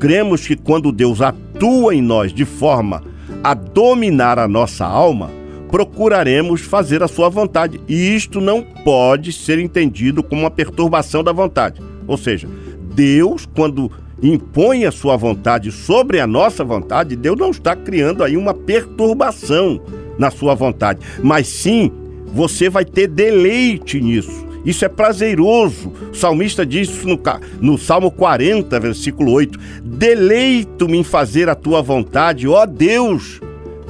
Cremos 0.00 0.44
que 0.44 0.56
quando 0.56 0.90
Deus 0.90 1.20
atua 1.20 1.94
em 1.94 2.02
nós 2.02 2.32
de 2.32 2.44
forma 2.44 3.00
a 3.44 3.54
dominar 3.54 4.40
a 4.40 4.48
nossa 4.48 4.84
alma, 4.84 5.30
procuraremos 5.70 6.62
fazer 6.62 7.02
a 7.02 7.08
sua 7.08 7.28
vontade. 7.28 7.80
E 7.88 8.14
isto 8.14 8.40
não 8.40 8.62
pode 8.62 9.32
ser 9.32 9.58
entendido 9.58 10.22
como 10.22 10.42
uma 10.42 10.50
perturbação 10.50 11.22
da 11.22 11.32
vontade. 11.32 11.80
Ou 12.06 12.16
seja, 12.16 12.48
Deus, 12.94 13.46
quando 13.54 13.90
impõe 14.22 14.84
a 14.84 14.90
sua 14.90 15.16
vontade 15.16 15.70
sobre 15.70 16.20
a 16.20 16.26
nossa 16.26 16.64
vontade, 16.64 17.14
Deus 17.14 17.38
não 17.38 17.50
está 17.50 17.76
criando 17.76 18.24
aí 18.24 18.36
uma 18.36 18.54
perturbação 18.54 19.80
na 20.18 20.30
sua 20.30 20.54
vontade, 20.54 21.00
mas 21.22 21.46
sim 21.46 21.92
você 22.26 22.68
vai 22.68 22.84
ter 22.84 23.06
deleite 23.06 24.00
nisso. 24.00 24.46
Isso 24.64 24.84
é 24.84 24.88
prazeroso. 24.88 25.92
O 26.12 26.14
salmista 26.14 26.66
diz 26.66 26.88
isso 26.88 27.06
no, 27.06 27.20
no 27.60 27.78
Salmo 27.78 28.10
40, 28.10 28.78
versículo 28.80 29.32
8: 29.32 29.58
Deleito-me 29.82 30.98
em 30.98 31.04
fazer 31.04 31.48
a 31.48 31.54
tua 31.54 31.80
vontade, 31.80 32.48
ó 32.48 32.66
Deus, 32.66 33.40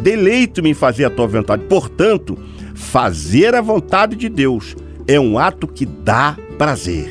deleito-me 0.00 0.70
em 0.70 0.74
fazer 0.74 1.04
a 1.04 1.10
tua 1.10 1.26
vontade. 1.26 1.64
Portanto, 1.64 2.38
fazer 2.74 3.54
a 3.54 3.60
vontade 3.60 4.16
de 4.16 4.28
Deus 4.28 4.76
é 5.06 5.18
um 5.18 5.38
ato 5.38 5.66
que 5.66 5.86
dá 5.86 6.36
prazer. 6.56 7.08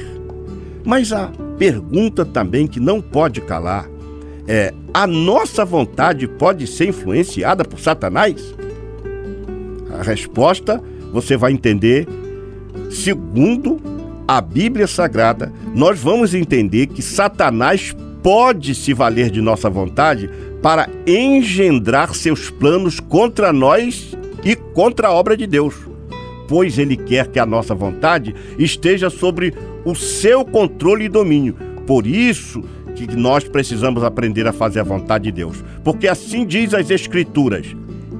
Mas 0.85 1.11
a 1.11 1.31
pergunta 1.57 2.23
também 2.23 2.67
que 2.67 2.79
não 2.79 3.01
pode 3.01 3.41
calar 3.41 3.89
é: 4.47 4.73
a 4.93 5.05
nossa 5.05 5.65
vontade 5.65 6.27
pode 6.27 6.65
ser 6.67 6.89
influenciada 6.89 7.65
por 7.65 7.79
Satanás? 7.79 8.55
A 9.99 10.03
resposta 10.03 10.81
você 11.11 11.35
vai 11.35 11.51
entender, 11.51 12.07
segundo 12.91 13.81
a 14.27 14.41
Bíblia 14.41 14.87
Sagrada, 14.87 15.51
nós 15.73 15.99
vamos 15.99 16.33
entender 16.33 16.87
que 16.87 17.01
Satanás 17.01 17.95
pode 18.21 18.75
se 18.75 18.93
valer 18.93 19.31
de 19.31 19.41
nossa 19.41 19.69
vontade 19.69 20.29
para 20.67 20.89
engendrar 21.07 22.13
seus 22.13 22.49
planos 22.49 22.99
contra 22.99 23.53
nós 23.53 24.13
e 24.43 24.53
contra 24.53 25.07
a 25.07 25.13
obra 25.13 25.37
de 25.37 25.47
Deus, 25.47 25.73
pois 26.45 26.77
ele 26.77 26.97
quer 26.97 27.27
que 27.27 27.39
a 27.39 27.45
nossa 27.45 27.73
vontade 27.73 28.35
esteja 28.59 29.09
sobre 29.09 29.53
o 29.85 29.95
seu 29.95 30.43
controle 30.43 31.05
e 31.05 31.07
domínio. 31.07 31.55
Por 31.85 32.05
isso 32.05 32.65
que 32.95 33.15
nós 33.15 33.45
precisamos 33.45 34.03
aprender 34.03 34.45
a 34.45 34.51
fazer 34.51 34.81
a 34.81 34.83
vontade 34.83 35.23
de 35.23 35.31
Deus, 35.31 35.63
porque 35.85 36.05
assim 36.05 36.45
diz 36.45 36.73
as 36.73 36.89
Escrituras: 36.89 37.73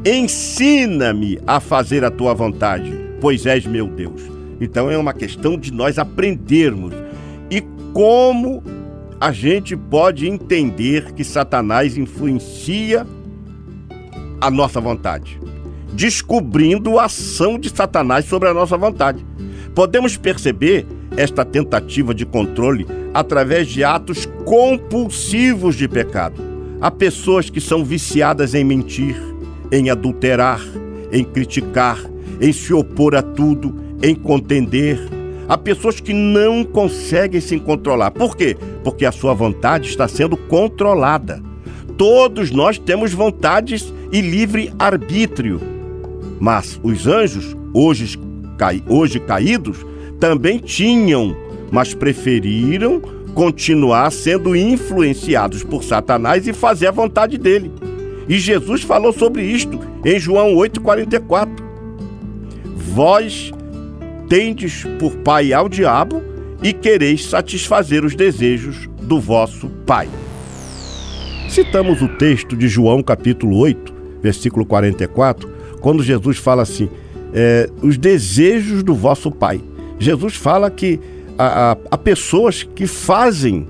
Ensina-me 0.06 1.38
a 1.46 1.60
fazer 1.60 2.06
a 2.06 2.10
tua 2.10 2.34
vontade, 2.34 2.94
pois 3.20 3.46
és 3.46 3.66
meu 3.66 3.88
Deus. 3.88 4.22
Então 4.62 4.90
é 4.90 4.98
uma 4.98 5.14
questão 5.14 5.58
de 5.58 5.74
nós 5.74 6.00
aprendermos 6.00 6.94
e 7.52 7.62
como 7.92 8.64
a 9.20 9.32
gente 9.32 9.76
pode 9.76 10.28
entender 10.28 11.12
que 11.14 11.24
Satanás 11.24 11.98
influencia 11.98 13.06
a 14.40 14.52
nossa 14.52 14.80
vontade, 14.80 15.40
descobrindo 15.94 17.00
a 17.00 17.06
ação 17.06 17.58
de 17.58 17.70
Satanás 17.70 18.26
sobre 18.26 18.48
a 18.48 18.54
nossa 18.54 18.78
vontade. 18.78 19.26
Podemos 19.74 20.16
perceber 20.18 20.86
esta 21.16 21.44
tentativa 21.44 22.14
de 22.14 22.26
controle 22.26 22.86
através 23.14 23.68
de 23.68 23.84
atos 23.84 24.28
compulsivos 24.46 25.76
de 25.76 25.88
pecado. 25.88 26.42
Há 26.80 26.92
pessoas 26.92 27.50
que 27.50 27.60
são 27.60 27.84
viciadas 27.84 28.54
em 28.54 28.64
mentir, 28.64 29.20
em 29.72 29.90
adulterar, 29.90 30.62
em 31.12 31.24
criticar, 31.24 32.00
em 32.40 32.54
se 32.54 32.72
opor 32.72 33.16
a 33.16 33.24
tudo, 33.24 33.76
em 34.04 34.14
contender. 34.14 35.17
Há 35.48 35.58
pessoas 35.58 36.00
que 36.00 36.14
não 36.14 36.64
conseguem 36.64 37.40
se 37.40 37.58
controlar. 37.60 38.12
Por 38.12 38.36
quê? 38.36 38.58
Porque 38.84 39.06
a 39.06 39.12
sua 39.12 39.34
vontade 39.34 39.88
está 39.88 40.08
sendo 40.08 40.36
controlada. 40.36 41.42
Todos 41.98 42.52
nós 42.52 42.78
temos 42.78 43.14
vontades 43.14 43.94
e 44.12 44.22
livre 44.22 44.74
arbítrio. 44.78 45.60
Mas 46.40 46.80
os 46.84 47.08
anjos, 47.08 47.56
hoje, 47.74 48.20
hoje 48.88 49.20
caídos, 49.20 49.86
também 50.20 50.60
tinham, 50.60 51.36
mas 51.72 51.94
preferiram 51.94 53.02
continuar 53.34 54.12
sendo 54.12 54.56
influenciados 54.56 55.64
por 55.64 55.84
Satanás 55.84 56.48
e 56.48 56.54
fazer 56.54 56.88
a 56.88 56.92
vontade 56.92 57.38
dele. 57.38 57.72
E 58.28 58.38
Jesus 58.38 58.82
falou 58.82 59.14
sobre 59.14 59.44
isto 59.44 59.80
em 60.04 60.20
João 60.20 60.56
8,44. 60.56 61.48
Vós 62.76 63.52
tendes 64.28 64.84
por 65.00 65.16
pai 65.18 65.54
ao 65.54 65.70
diabo 65.70 66.22
e 66.62 66.74
quereis 66.74 67.26
satisfazer 67.26 68.04
os 68.04 68.16
desejos 68.16 68.90
do 69.02 69.20
vosso 69.20 69.70
pai. 69.86 70.10
Citamos 71.50 72.02
o 72.02 72.08
texto 72.08 72.56
de 72.56 72.68
João 72.68 73.02
capítulo 73.02 73.58
8, 73.58 73.94
versículo 74.22 74.66
44, 74.66 75.50
quando 75.80 76.04
Jesus 76.04 76.38
fala 76.38 76.64
assim: 76.64 76.90
é, 77.34 77.70
os 77.82 77.98
desejos 77.98 78.84
do 78.84 78.94
vosso 78.94 79.32
pai. 79.32 79.62
Jesus 80.00 80.36
fala 80.36 80.70
que 80.70 81.00
há, 81.38 81.78
há 81.90 81.98
pessoas 81.98 82.64
que 82.64 82.86
fazem 82.86 83.68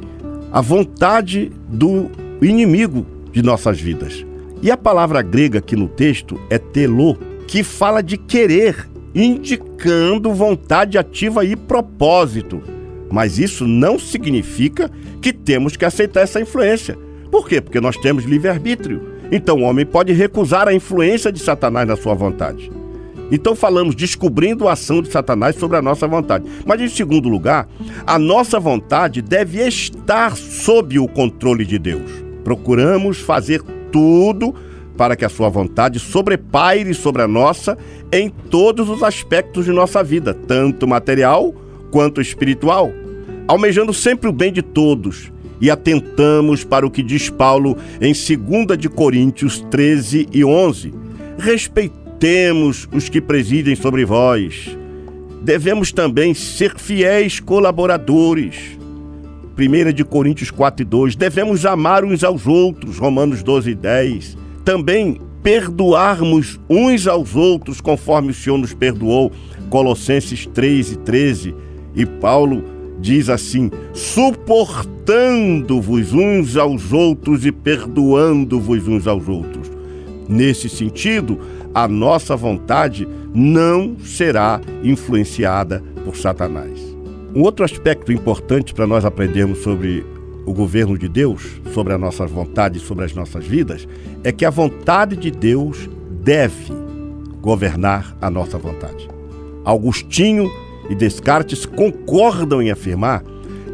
a 0.52 0.62
vontade 0.62 1.52
do 1.68 2.10
inimigo 2.42 3.06
de 3.32 3.42
nossas 3.42 3.80
vidas. 3.80 4.26
E 4.62 4.72
a 4.72 4.78
palavra 4.78 5.22
grega 5.22 5.60
aqui 5.60 5.76
no 5.76 5.88
texto 5.88 6.40
é 6.50 6.58
telô, 6.58 7.16
que 7.48 7.64
fala 7.64 8.02
de 8.02 8.18
querer, 8.18 8.90
indicando 9.14 10.34
vontade 10.34 10.98
ativa 10.98 11.46
e 11.46 11.56
propósito. 11.56 12.62
Mas 13.12 13.40
isso 13.40 13.66
não 13.66 13.98
significa 13.98 14.92
que 15.22 15.32
temos 15.32 15.76
que 15.76 15.86
aceitar 15.86 16.22
essa 16.22 16.42
influência. 16.42 16.98
Por 17.32 17.48
quê? 17.48 17.62
Porque 17.62 17.80
nós 17.80 17.98
temos 17.98 18.26
livre-arbítrio. 18.26 19.18
Então 19.32 19.58
o 19.58 19.64
homem 19.64 19.86
pode 19.86 20.14
recusar 20.14 20.68
a 20.68 20.74
influência 20.74 21.32
de 21.32 21.40
Satanás 21.40 21.88
na 21.88 21.96
sua 21.96 22.14
vontade. 22.14 22.72
Então 23.30 23.56
falamos 23.56 23.94
descobrindo 23.94 24.68
a 24.68 24.74
ação 24.74 25.02
de 25.02 25.12
Satanás 25.12 25.56
sobre 25.58 25.78
a 25.78 25.82
nossa 25.82 26.08
vontade. 26.08 26.46
Mas 26.66 26.80
em 26.80 26.88
segundo 26.88 27.28
lugar, 27.28 27.68
a 28.06 28.18
nossa 28.18 28.60
vontade 28.60 29.22
deve 29.22 29.66
estar 29.68 30.36
sob 30.36 30.98
o 30.98 31.08
controle 31.08 31.66
de 31.66 31.78
Deus. 31.78 32.10
Procuramos 32.44 33.20
fazer 33.20 33.62
tudo 33.92 34.56
para 34.98 35.16
que 35.16 35.24
a 35.24 35.30
sua 35.30 35.50
vontade 35.50 36.00
sobrepaire 36.00 36.94
sobre 36.94 37.22
a 37.22 37.28
nossa 37.28 37.78
em 38.12 38.30
todos 38.30 38.90
os 38.90 39.04
aspectos 39.04 39.66
de 39.66 39.72
nossa 39.72 40.04
vida, 40.04 40.34
tanto 40.34 40.88
material 40.88 41.54
quanto 41.92 42.20
espiritual, 42.20 42.92
almejando 43.48 43.94
sempre 43.94 44.28
o 44.28 44.34
bem 44.34 44.52
de 44.52 44.62
todos 44.62 45.32
e 45.62 45.72
atentamos 45.72 46.64
para 46.64 46.86
o 46.86 46.92
que 46.92 47.04
diz 47.04 47.30
Paulo 47.30 47.78
em 48.02 48.14
2 48.14 48.78
de 48.78 48.90
Coríntios 48.90 49.62
13 49.70 50.28
e 50.32 50.44
11. 50.44 50.94
Respeitemos 51.38 52.88
os 52.92 53.10
que 53.10 53.22
presidem 53.22 53.76
sobre 53.76 54.04
vós. 54.06 54.78
Devemos 55.42 55.92
também 55.92 56.34
ser 56.34 56.78
fiéis 56.78 57.40
colaboradores 57.40 58.78
1 59.58 59.92
de 59.92 60.06
Coríntios 60.06 60.52
4 60.52 60.84
e 60.84 60.86
2, 60.86 61.16
devemos 61.16 61.66
amar 61.66 62.06
uns 62.06 62.24
aos 62.24 62.46
outros, 62.46 63.00
Romanos 63.00 63.42
12 63.42 63.72
e 63.72 63.76
10. 63.76 64.38
Também 64.68 65.20
perdoarmos 65.42 66.60
uns 66.70 67.08
aos 67.08 67.34
outros, 67.38 67.80
conforme 67.80 68.32
o 68.32 68.34
Senhor 68.34 68.58
nos 68.58 68.74
perdoou, 68.74 69.32
Colossenses 69.70 70.46
3 70.46 70.92
e 70.92 70.98
13. 70.98 71.56
E 71.96 72.06
Paulo 72.06 72.66
diz 73.00 73.30
assim: 73.30 73.72
suportando-vos 73.94 76.12
uns 76.12 76.58
aos 76.58 76.92
outros 76.92 77.46
e 77.46 77.52
perdoando-vos 77.54 78.86
uns 78.90 79.08
aos 79.08 79.30
outros. 79.30 79.72
Nesse 80.28 80.68
sentido, 80.68 81.40
a 81.74 81.88
nossa 81.88 82.36
vontade 82.36 83.08
não 83.34 83.96
será 84.04 84.60
influenciada 84.84 85.82
por 86.04 86.18
Satanás. 86.18 86.78
Um 87.34 87.42
outro 87.42 87.64
aspecto 87.64 88.12
importante 88.12 88.74
para 88.74 88.86
nós 88.86 89.06
aprendermos 89.06 89.60
sobre 89.60 90.06
o 90.48 90.54
governo 90.54 90.98
de 90.98 91.10
Deus, 91.10 91.62
sobre 91.74 91.94
a 91.94 91.98
nossa 91.98 92.26
vontade, 92.26 92.80
sobre 92.80 93.04
as 93.04 93.14
nossas 93.14 93.46
vidas, 93.46 93.86
é 94.24 94.32
que 94.32 94.46
a 94.46 94.50
vontade 94.50 95.18
de 95.18 95.30
Deus 95.30 95.90
deve 96.24 96.72
governar 97.42 98.16
a 98.22 98.30
nossa 98.30 98.58
vontade. 98.58 99.10
Augustinho 99.66 100.50
e 100.90 100.96
Descartes 100.96 101.66
concordam 101.66 102.62
em 102.62 102.72
afirmar 102.72 103.24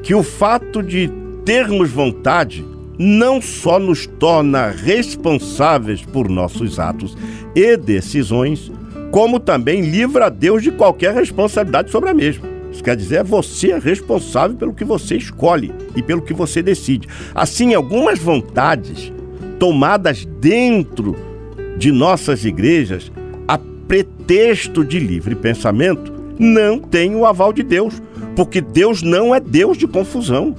que 0.01 0.15
o 0.15 0.23
fato 0.23 0.81
de 0.81 1.11
termos 1.45 1.91
vontade 1.91 2.65
não 2.97 3.39
só 3.39 3.77
nos 3.77 4.07
torna 4.07 4.69
responsáveis 4.69 6.01
por 6.01 6.27
nossos 6.27 6.79
atos 6.79 7.15
e 7.55 7.77
decisões, 7.77 8.71
como 9.11 9.39
também 9.39 9.81
livra 9.81 10.25
a 10.25 10.29
Deus 10.29 10.63
de 10.63 10.71
qualquer 10.71 11.13
responsabilidade 11.13 11.91
sobre 11.91 12.09
a 12.09 12.13
mesma. 12.15 12.52
Isso 12.73 12.83
quer 12.83 12.95
dizer, 12.95 13.17
é 13.17 13.23
você 13.23 13.77
responsável 13.77 14.57
pelo 14.57 14.73
que 14.73 14.83
você 14.83 15.15
escolhe 15.15 15.71
e 15.95 16.01
pelo 16.01 16.23
que 16.23 16.33
você 16.33 16.61
decide. 16.61 17.07
Assim, 17.35 17.75
algumas 17.75 18.17
vontades 18.17 19.13
tomadas 19.59 20.25
dentro 20.41 21.15
de 21.77 21.91
nossas 21.91 22.43
igrejas, 22.43 23.11
a 23.47 23.59
pretexto 23.87 24.83
de 24.83 24.99
livre 24.99 25.35
pensamento, 25.35 26.11
não 26.39 26.79
têm 26.79 27.15
o 27.15 27.27
aval 27.27 27.53
de 27.53 27.61
Deus, 27.61 28.01
porque 28.35 28.59
Deus 28.59 29.03
não 29.03 29.35
é 29.35 29.39
Deus 29.39 29.77
de 29.77 29.87
confusão. 29.87 30.55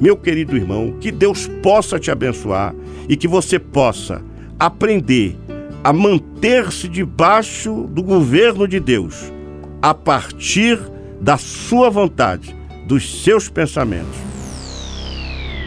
Meu 0.00 0.16
querido 0.16 0.56
irmão, 0.56 0.96
que 1.00 1.12
Deus 1.12 1.48
possa 1.62 2.00
te 2.00 2.10
abençoar 2.10 2.74
e 3.08 3.16
que 3.16 3.28
você 3.28 3.60
possa 3.60 4.20
aprender 4.58 5.36
a 5.84 5.92
manter-se 5.92 6.88
debaixo 6.88 7.88
do 7.90 8.02
governo 8.02 8.66
de 8.66 8.80
Deus 8.80 9.32
a 9.80 9.94
partir 9.94 10.80
da 11.20 11.36
sua 11.36 11.90
vontade, 11.90 12.54
dos 12.86 13.22
seus 13.22 13.48
pensamentos. 13.48 14.16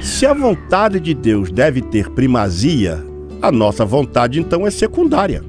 Se 0.01 0.25
a 0.25 0.33
vontade 0.33 0.99
de 0.99 1.13
Deus 1.13 1.51
deve 1.51 1.81
ter 1.81 2.09
primazia, 2.09 3.03
a 3.41 3.51
nossa 3.51 3.85
vontade 3.85 4.39
então 4.39 4.65
é 4.65 4.71
secundária. 4.71 5.43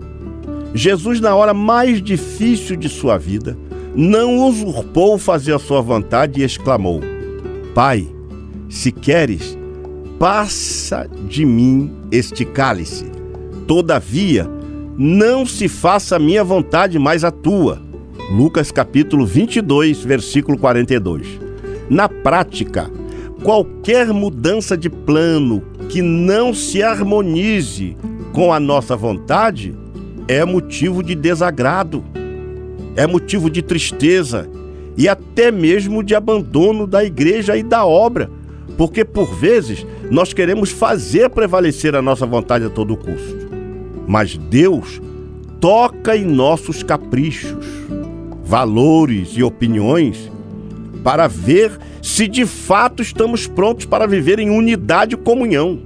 Jesus, 0.74 1.20
na 1.20 1.34
hora 1.34 1.54
mais 1.54 2.02
difícil 2.02 2.76
de 2.76 2.88
sua 2.88 3.18
vida, 3.18 3.56
não 3.94 4.46
usurpou 4.46 5.18
fazer 5.18 5.54
a 5.54 5.58
sua 5.58 5.80
vontade 5.80 6.40
e 6.40 6.44
exclamou: 6.44 7.00
Pai, 7.74 8.06
se 8.68 8.92
queres, 8.92 9.56
passa 10.18 11.08
de 11.28 11.44
mim 11.44 11.90
este 12.10 12.44
cálice. 12.44 13.06
Todavia, 13.66 14.48
não 14.96 15.46
se 15.46 15.68
faça 15.68 16.16
a 16.16 16.18
minha 16.18 16.42
vontade, 16.42 16.98
mas 16.98 17.24
a 17.24 17.30
tua. 17.30 17.87
Lucas 18.30 18.70
capítulo 18.70 19.24
22, 19.24 20.04
versículo 20.04 20.58
42. 20.58 21.40
Na 21.88 22.10
prática, 22.10 22.90
qualquer 23.42 24.08
mudança 24.08 24.76
de 24.76 24.90
plano 24.90 25.62
que 25.88 26.02
não 26.02 26.52
se 26.52 26.82
harmonize 26.82 27.96
com 28.34 28.52
a 28.52 28.60
nossa 28.60 28.94
vontade 28.94 29.74
é 30.28 30.44
motivo 30.44 31.02
de 31.02 31.14
desagrado, 31.14 32.04
é 32.96 33.06
motivo 33.06 33.48
de 33.48 33.62
tristeza 33.62 34.46
e 34.94 35.08
até 35.08 35.50
mesmo 35.50 36.02
de 36.02 36.14
abandono 36.14 36.86
da 36.86 37.02
igreja 37.02 37.56
e 37.56 37.62
da 37.62 37.86
obra, 37.86 38.30
porque 38.76 39.06
por 39.06 39.34
vezes 39.36 39.86
nós 40.10 40.34
queremos 40.34 40.70
fazer 40.70 41.30
prevalecer 41.30 41.94
a 41.94 42.02
nossa 42.02 42.26
vontade 42.26 42.66
a 42.66 42.70
todo 42.70 42.94
custo. 42.94 43.48
Mas 44.06 44.36
Deus 44.36 45.00
toca 45.58 46.14
em 46.14 46.26
nossos 46.26 46.82
caprichos 46.82 47.88
valores 48.48 49.32
e 49.36 49.42
opiniões 49.42 50.32
para 51.04 51.26
ver 51.26 51.78
se 52.00 52.26
de 52.26 52.46
fato 52.46 53.02
estamos 53.02 53.46
prontos 53.46 53.84
para 53.84 54.06
viver 54.06 54.38
em 54.38 54.48
unidade 54.48 55.14
e 55.14 55.18
comunhão 55.18 55.78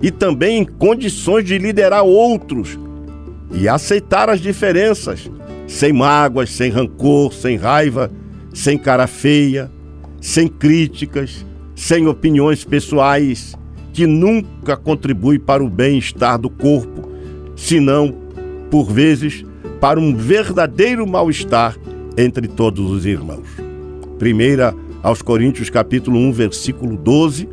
e 0.00 0.10
também 0.10 0.62
em 0.62 0.64
condições 0.64 1.44
de 1.44 1.58
liderar 1.58 2.02
outros 2.04 2.78
e 3.52 3.68
aceitar 3.68 4.30
as 4.30 4.40
diferenças, 4.40 5.30
sem 5.66 5.92
mágoas, 5.92 6.50
sem 6.50 6.70
rancor, 6.70 7.34
sem 7.34 7.58
raiva, 7.58 8.10
sem 8.54 8.78
cara 8.78 9.06
feia, 9.06 9.70
sem 10.18 10.48
críticas, 10.48 11.44
sem 11.74 12.06
opiniões 12.06 12.64
pessoais 12.64 13.54
que 13.92 14.06
nunca 14.06 14.78
contribui 14.78 15.38
para 15.38 15.62
o 15.62 15.68
bem-estar 15.68 16.38
do 16.38 16.48
corpo, 16.48 17.06
senão, 17.54 18.14
por 18.70 18.90
vezes, 18.90 19.44
para 19.78 20.00
um 20.00 20.16
verdadeiro 20.16 21.06
mal-estar 21.06 21.76
entre 22.18 22.48
todos 22.48 22.90
os 22.90 23.06
irmãos. 23.06 23.46
Primeira 24.18 24.74
aos 25.04 25.22
Coríntios 25.22 25.70
capítulo 25.70 26.18
1, 26.18 26.32
versículo 26.32 26.96
12, 26.96 27.48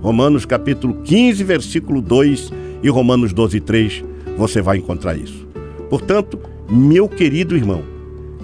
Romanos 0.00 0.44
capítulo 0.44 0.94
15, 1.04 1.44
versículo 1.44 2.02
2 2.02 2.52
e 2.82 2.88
Romanos 2.88 3.32
12, 3.32 3.60
3, 3.60 4.04
você 4.36 4.60
vai 4.60 4.78
encontrar 4.78 5.16
isso. 5.16 5.46
Portanto, 5.88 6.40
meu 6.68 7.08
querido 7.08 7.56
irmão, 7.56 7.84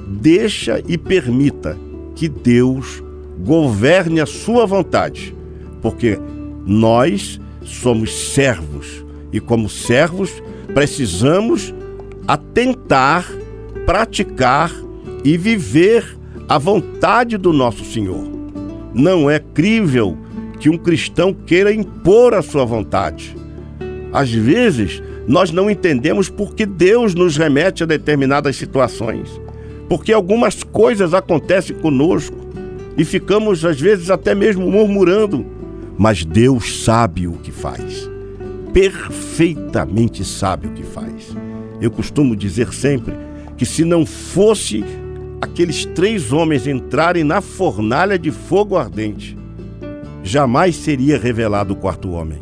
deixa 0.06 0.80
e 0.86 0.96
permita 0.96 1.76
que 2.14 2.28
Deus 2.28 3.02
governe 3.44 4.20
a 4.20 4.26
sua 4.26 4.66
vontade, 4.66 5.34
porque 5.82 6.16
nós 6.64 7.40
somos 7.62 8.32
servos 8.32 9.04
e, 9.32 9.40
como 9.40 9.68
servos, 9.68 10.30
precisamos 10.72 11.74
atentar, 12.28 13.28
praticar 13.84 14.85
e 15.26 15.36
viver 15.36 16.16
a 16.48 16.56
vontade 16.56 17.36
do 17.36 17.52
nosso 17.52 17.84
Senhor. 17.84 18.30
Não 18.94 19.28
é 19.28 19.40
crível 19.40 20.16
que 20.60 20.70
um 20.70 20.78
cristão 20.78 21.34
queira 21.34 21.74
impor 21.74 22.32
a 22.32 22.40
sua 22.40 22.64
vontade. 22.64 23.36
Às 24.12 24.30
vezes, 24.30 25.02
nós 25.26 25.50
não 25.50 25.68
entendemos 25.68 26.28
por 26.28 26.54
que 26.54 26.64
Deus 26.64 27.12
nos 27.12 27.36
remete 27.36 27.82
a 27.82 27.86
determinadas 27.86 28.54
situações, 28.54 29.28
porque 29.88 30.12
algumas 30.12 30.62
coisas 30.62 31.12
acontecem 31.12 31.76
conosco 31.76 32.36
e 32.96 33.04
ficamos, 33.04 33.64
às 33.64 33.80
vezes, 33.80 34.10
até 34.10 34.32
mesmo 34.32 34.70
murmurando, 34.70 35.44
mas 35.98 36.24
Deus 36.24 36.84
sabe 36.84 37.26
o 37.26 37.32
que 37.32 37.50
faz, 37.50 38.08
perfeitamente 38.72 40.24
sabe 40.24 40.68
o 40.68 40.70
que 40.70 40.84
faz. 40.84 41.36
Eu 41.80 41.90
costumo 41.90 42.36
dizer 42.36 42.72
sempre 42.72 43.14
que 43.56 43.66
se 43.66 43.84
não 43.84 44.06
fosse 44.06 44.84
aqueles 45.40 45.84
três 45.84 46.32
homens 46.32 46.66
entrarem 46.66 47.24
na 47.24 47.40
fornalha 47.40 48.18
de 48.18 48.30
fogo 48.30 48.76
ardente, 48.76 49.36
jamais 50.22 50.76
seria 50.76 51.18
revelado 51.18 51.74
o 51.74 51.76
quarto 51.76 52.10
homem. 52.10 52.38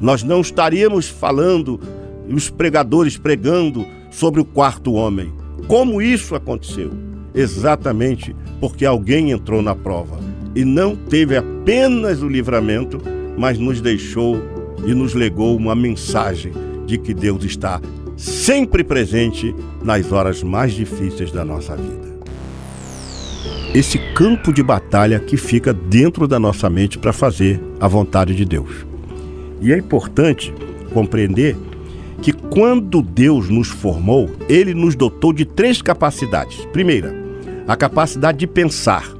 Nós 0.00 0.22
não 0.22 0.40
estaríamos 0.40 1.08
falando, 1.08 1.80
os 2.28 2.50
pregadores 2.50 3.16
pregando 3.16 3.86
sobre 4.10 4.40
o 4.40 4.44
quarto 4.44 4.92
homem. 4.94 5.32
Como 5.66 6.02
isso 6.02 6.34
aconteceu? 6.34 6.90
Exatamente 7.34 8.34
porque 8.60 8.84
alguém 8.84 9.30
entrou 9.30 9.62
na 9.62 9.74
prova 9.74 10.18
e 10.54 10.64
não 10.64 10.94
teve 10.94 11.36
apenas 11.36 12.22
o 12.22 12.28
livramento, 12.28 13.00
mas 13.38 13.58
nos 13.58 13.80
deixou 13.80 14.36
e 14.84 14.94
nos 14.94 15.14
legou 15.14 15.56
uma 15.56 15.74
mensagem 15.74 16.52
de 16.84 16.98
que 16.98 17.14
Deus 17.14 17.44
está 17.44 17.80
sempre 18.22 18.84
presente 18.84 19.54
nas 19.82 20.12
horas 20.12 20.42
mais 20.42 20.72
difíceis 20.72 21.32
da 21.32 21.44
nossa 21.44 21.76
vida 21.76 22.12
esse 23.74 23.98
campo 24.12 24.52
de 24.52 24.62
batalha 24.62 25.18
que 25.18 25.36
fica 25.36 25.72
dentro 25.72 26.28
da 26.28 26.38
nossa 26.38 26.68
mente 26.68 26.98
para 26.98 27.12
fazer 27.12 27.60
a 27.80 27.88
vontade 27.88 28.34
de 28.34 28.44
Deus. 28.44 28.86
E 29.62 29.72
é 29.72 29.78
importante 29.78 30.52
compreender 30.92 31.56
que 32.20 32.32
quando 32.32 33.00
Deus 33.00 33.48
nos 33.48 33.68
formou, 33.68 34.30
ele 34.48 34.74
nos 34.74 34.94
dotou 34.94 35.32
de 35.32 35.46
três 35.46 35.80
capacidades. 35.80 36.66
Primeira, 36.66 37.14
a 37.66 37.74
capacidade 37.74 38.38
de 38.38 38.46
pensar. 38.46 39.10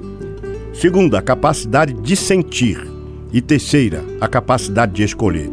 Segunda, 0.75 1.19
a 1.19 1.23
capacidade 1.23 1.95
de 1.95 2.15
sentir. 2.15 2.87
E 3.33 3.41
terceira, 3.41 4.05
a 4.21 4.29
capacidade 4.29 4.93
de 4.93 5.03
escolher. 5.03 5.51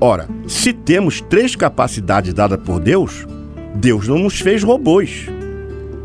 Ora, 0.00 0.28
se 0.46 0.72
temos 0.72 1.20
três 1.20 1.56
capacidades 1.56 2.32
dadas 2.32 2.60
por 2.64 2.80
Deus, 2.80 3.26
Deus 3.74 4.06
não 4.06 4.18
nos 4.18 4.40
fez 4.40 4.62
robôs 4.62 5.28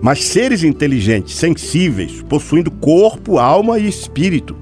mas 0.04 0.22
seres 0.22 0.64
inteligentes, 0.64 1.34
sensíveis, 1.34 2.22
possuindo 2.28 2.70
corpo, 2.70 3.40
alma 3.40 3.80
e 3.80 3.88
espírito. 3.88 4.54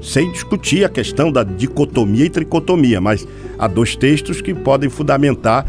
Sem 0.00 0.30
discutir 0.30 0.84
a 0.84 0.88
questão 0.88 1.32
da 1.32 1.42
dicotomia 1.42 2.26
e 2.26 2.30
tricotomia, 2.30 3.00
mas 3.00 3.26
há 3.58 3.66
dois 3.66 3.96
textos 3.96 4.40
que 4.40 4.54
podem 4.54 4.88
fundamentar 4.88 5.66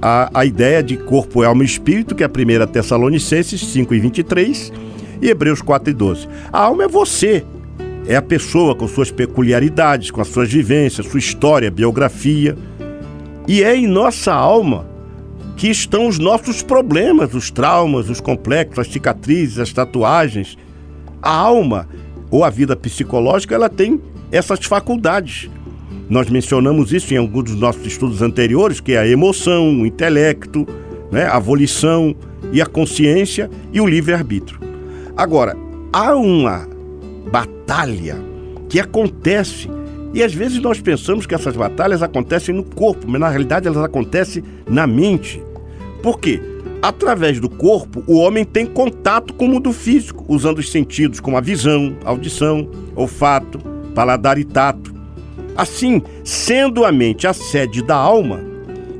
a, 0.00 0.30
a 0.32 0.44
ideia 0.44 0.80
de 0.80 0.96
corpo, 0.96 1.42
alma 1.42 1.64
e 1.64 1.66
espírito, 1.66 2.14
que 2.14 2.22
é 2.22 2.26
a 2.26 2.28
primeira 2.28 2.68
Tessalonicenses 2.68 3.60
5 3.60 3.92
e 3.92 3.98
23 3.98 4.72
e 5.20 5.28
Hebreus 5.28 5.60
4 5.60 5.90
e 5.90 5.92
12. 5.92 6.28
A 6.52 6.60
alma 6.60 6.84
é 6.84 6.88
você, 6.88 7.44
é 8.08 8.14
a 8.14 8.22
pessoa 8.22 8.74
com 8.74 8.86
suas 8.86 9.10
peculiaridades, 9.10 10.10
com 10.10 10.20
as 10.20 10.28
suas 10.28 10.50
vivências, 10.50 11.06
sua 11.06 11.18
história, 11.18 11.70
biografia. 11.70 12.56
E 13.48 13.62
é 13.62 13.76
em 13.76 13.86
nossa 13.86 14.32
alma 14.32 14.86
que 15.56 15.68
estão 15.68 16.06
os 16.06 16.18
nossos 16.18 16.62
problemas, 16.62 17.34
os 17.34 17.50
traumas, 17.50 18.08
os 18.08 18.20
complexos, 18.20 18.78
as 18.78 18.88
cicatrizes, 18.88 19.58
as 19.58 19.72
tatuagens. 19.72 20.56
A 21.20 21.30
alma 21.30 21.88
ou 22.30 22.44
a 22.44 22.50
vida 22.50 22.76
psicológica, 22.76 23.54
ela 23.54 23.68
tem 23.68 24.00
essas 24.30 24.64
faculdades. 24.64 25.50
Nós 26.08 26.30
mencionamos 26.30 26.92
isso 26.92 27.12
em 27.12 27.16
alguns 27.16 27.44
dos 27.44 27.56
nossos 27.56 27.84
estudos 27.84 28.22
anteriores, 28.22 28.78
que 28.78 28.92
é 28.92 28.98
a 28.98 29.08
emoção, 29.08 29.80
o 29.80 29.86
intelecto, 29.86 30.66
né, 31.10 31.24
a 31.24 31.38
volição 31.40 32.14
e 32.52 32.62
a 32.62 32.66
consciência 32.66 33.50
e 33.72 33.80
o 33.80 33.86
livre-arbítrio. 33.86 34.60
Agora, 35.16 35.56
há 35.92 36.14
uma 36.14 36.68
batalha 37.32 37.55
que 38.68 38.80
acontece 38.80 39.68
e 40.16 40.22
às 40.22 40.32
vezes 40.32 40.60
nós 40.60 40.80
pensamos 40.80 41.26
que 41.26 41.34
essas 41.34 41.54
batalhas 41.56 42.02
acontecem 42.02 42.54
no 42.54 42.64
corpo, 42.64 43.06
mas 43.06 43.20
na 43.20 43.28
realidade 43.28 43.66
elas 43.66 43.84
acontecem 43.84 44.42
na 44.66 44.86
mente. 44.86 45.42
Por 46.02 46.18
quê? 46.18 46.40
Através 46.80 47.40
do 47.40 47.48
corpo, 47.48 48.02
o 48.06 48.18
homem 48.18 48.44
tem 48.44 48.64
contato 48.64 49.34
com 49.34 49.44
o 49.44 49.48
mundo 49.48 49.72
físico, 49.72 50.24
usando 50.28 50.58
os 50.58 50.70
sentidos 50.70 51.20
como 51.20 51.36
a 51.36 51.40
visão, 51.40 51.96
audição, 52.04 52.70
olfato, 52.94 53.58
paladar 53.94 54.38
e 54.38 54.44
tato. 54.44 54.94
Assim, 55.56 56.02
sendo 56.22 56.84
a 56.84 56.92
mente 56.92 57.26
a 57.26 57.32
sede 57.32 57.82
da 57.82 57.96
alma, 57.96 58.40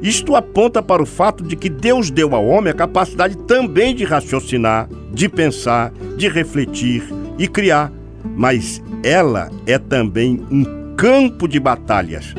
isto 0.03 0.35
aponta 0.35 0.83
para 0.83 1.03
o 1.03 1.07
fato 1.07 1.43
de 1.43 1.57
que 1.57 1.69
Deus 1.69 2.11
deu 2.11 2.35
ao 2.35 2.47
homem 2.47 2.71
a 2.71 2.77
capacidade 2.77 3.37
também 3.39 3.95
de 3.95 4.05
raciocinar, 4.05 4.89
de 5.13 5.29
pensar, 5.29 5.93
de 6.17 6.29
refletir 6.29 7.03
e 7.39 7.49
criar. 7.49 7.93
Mas 8.35 8.83
ela 9.03 9.51
é 9.67 9.79
também 9.79 10.43
um 10.51 10.95
campo 10.97 11.47
de 11.47 11.61
batalhas, 11.61 12.35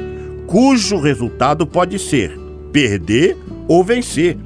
cujo 0.48 1.00
resultado 1.00 1.66
pode 1.66 2.00
ser 2.00 2.38
perder 2.72 3.38
ou 3.68 3.84
vencer. 3.84 4.38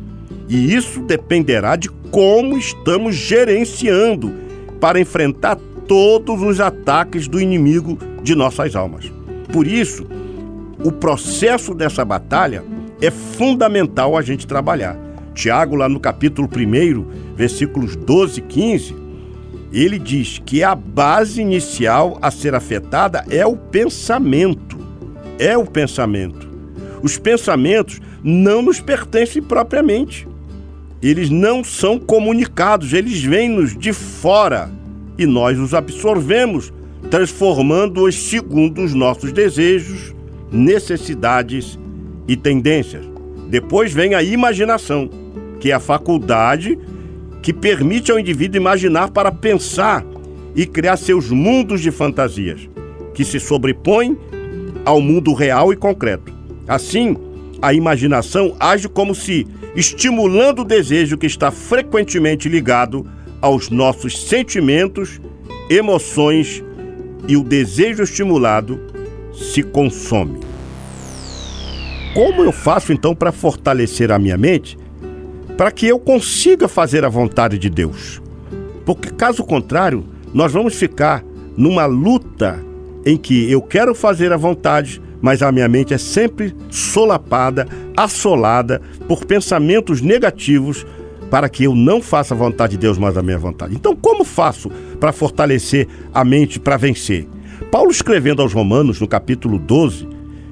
E 0.48 0.74
isso 0.74 1.02
dependerá 1.02 1.76
de 1.76 1.90
como 2.12 2.58
estamos 2.58 3.16
gerenciando 3.16 4.34
para 4.80 5.00
enfrentar 5.00 5.58
todos 5.88 6.42
os 6.42 6.60
ataques 6.60 7.28
do 7.28 7.40
inimigo 7.40 7.98
de 8.24 8.36
nossas 8.36 8.76
almas. 8.76 9.12
Por 9.52 9.66
isso, 9.68 10.06
o 10.84 10.92
processo 10.92 11.74
dessa 11.74 12.04
batalha 12.04 12.64
é 13.02 13.12
fundamental 13.12 14.18
a 14.18 14.22
gente 14.22 14.48
trabalhar. 14.48 14.98
Tiago, 15.34 15.76
lá 15.76 15.88
no 15.88 16.00
capítulo 16.00 16.48
1, 16.48 17.36
versículos 17.36 17.96
12 17.96 18.40
e 18.40 18.44
15, 18.44 18.96
ele 19.72 19.98
diz 19.98 20.42
que 20.46 20.64
a 20.64 20.76
base 20.76 21.42
inicial 21.42 22.18
a 22.22 22.30
ser 22.30 22.54
afetada 22.56 23.26
é 23.30 23.46
o 23.46 23.56
pensamento. 23.56 24.78
É 25.40 25.58
o 25.58 25.66
pensamento. 25.66 26.50
Os 27.02 27.18
pensamentos 27.18 28.00
não 28.24 28.62
nos 28.62 28.80
pertencem 28.80 29.42
propriamente 29.42 30.28
eles 31.02 31.32
não 31.32 31.64
são 31.64 31.98
comunicados, 31.98 32.94
eles 32.94 33.24
vêm-nos 33.24 33.76
de 33.76 33.92
fora 33.92 34.70
e 35.18 35.26
nós 35.26 35.58
os 35.58 35.74
absorvemos, 35.74 36.72
transformando-os 37.10 38.16
segundo 38.16 38.84
os 38.84 38.94
nossos 38.94 39.32
desejos, 39.32 40.14
necessidades 40.52 41.80
e 42.28 42.38
tendências. 42.38 43.04
Depois 43.50 43.92
vem 43.92 44.14
a 44.14 44.22
imaginação, 44.22 45.10
que 45.60 45.72
é 45.72 45.74
a 45.74 45.80
faculdade 45.80 46.78
que 47.42 47.52
permite 47.52 48.12
ao 48.12 48.20
indivíduo 48.20 48.62
imaginar 48.62 49.10
para 49.10 49.32
pensar 49.32 50.06
e 50.56 50.66
criar 50.66 50.98
seus 50.98 51.30
mundos 51.30 51.82
de 51.82 51.92
fantasias, 51.92 52.70
que 53.14 53.24
se 53.24 53.40
sobrepõem 53.40 54.18
ao 54.86 55.02
mundo 55.02 55.34
real 55.34 55.72
e 55.72 55.76
concreto. 55.76 56.34
Assim, 56.68 57.18
a 57.62 57.74
imaginação 57.74 58.56
age 58.60 58.88
como 58.88 59.16
se 59.16 59.48
estimulando 59.76 60.60
o 60.60 60.66
desejo 60.66 61.18
que 61.18 61.26
está 61.26 61.52
frequentemente 61.52 62.50
ligado 62.50 63.06
aos 63.42 63.70
nossos 63.70 64.22
sentimentos, 64.28 65.20
emoções 65.70 66.64
e 67.28 67.38
o 67.38 67.44
desejo 67.44 68.04
estimulado 68.04 68.80
se 69.34 69.64
consome. 69.64 70.40
Como 72.14 72.44
eu 72.44 72.52
faço 72.52 72.92
então 72.92 73.16
para 73.16 73.32
fortalecer 73.32 74.12
a 74.12 74.20
minha 74.20 74.38
mente 74.38 74.78
para 75.62 75.72
que 75.72 75.86
eu 75.86 76.00
consiga 76.00 76.68
fazer 76.68 77.06
a 77.06 77.08
vontade 77.08 77.60
de 77.60 77.70
Deus? 77.70 78.20
Porque 78.84 79.12
caso 79.12 79.44
contrário, 79.44 80.04
nós 80.34 80.52
vamos 80.52 80.74
ficar 80.74 81.24
numa 81.56 81.86
luta 81.86 82.60
em 83.06 83.16
que 83.16 83.52
eu 83.52 83.62
quero 83.62 83.94
fazer 83.94 84.34
a 84.34 84.38
vontade, 84.38 85.00
mas 85.22 85.44
a 85.44 85.52
minha 85.52 85.68
mente 85.68 85.94
é 85.94 86.00
sempre 86.00 86.56
solapada, 86.72 87.68
assolada 87.96 88.82
por 89.08 89.24
pensamentos 89.24 90.02
negativos 90.02 90.84
para 91.30 91.48
que 91.48 91.66
eu 91.66 91.76
não 91.76 92.02
faça 92.02 92.34
a 92.34 92.38
vontade 92.38 92.72
de 92.72 92.80
Deus, 92.80 92.98
mas 92.98 93.16
a 93.16 93.22
minha 93.22 93.38
vontade. 93.38 93.76
Então, 93.76 93.96
como 93.96 94.24
faço 94.24 94.72
para 95.00 95.12
fortalecer 95.12 95.88
a 96.12 96.26
mente 96.26 96.60
para 96.60 96.76
vencer? 96.76 97.28
Paulo 97.72 97.92
escrevendo 97.92 98.42
aos 98.42 98.52
Romanos, 98.52 99.00
no 99.00 99.08
capítulo 99.08 99.60
12, 99.60 100.10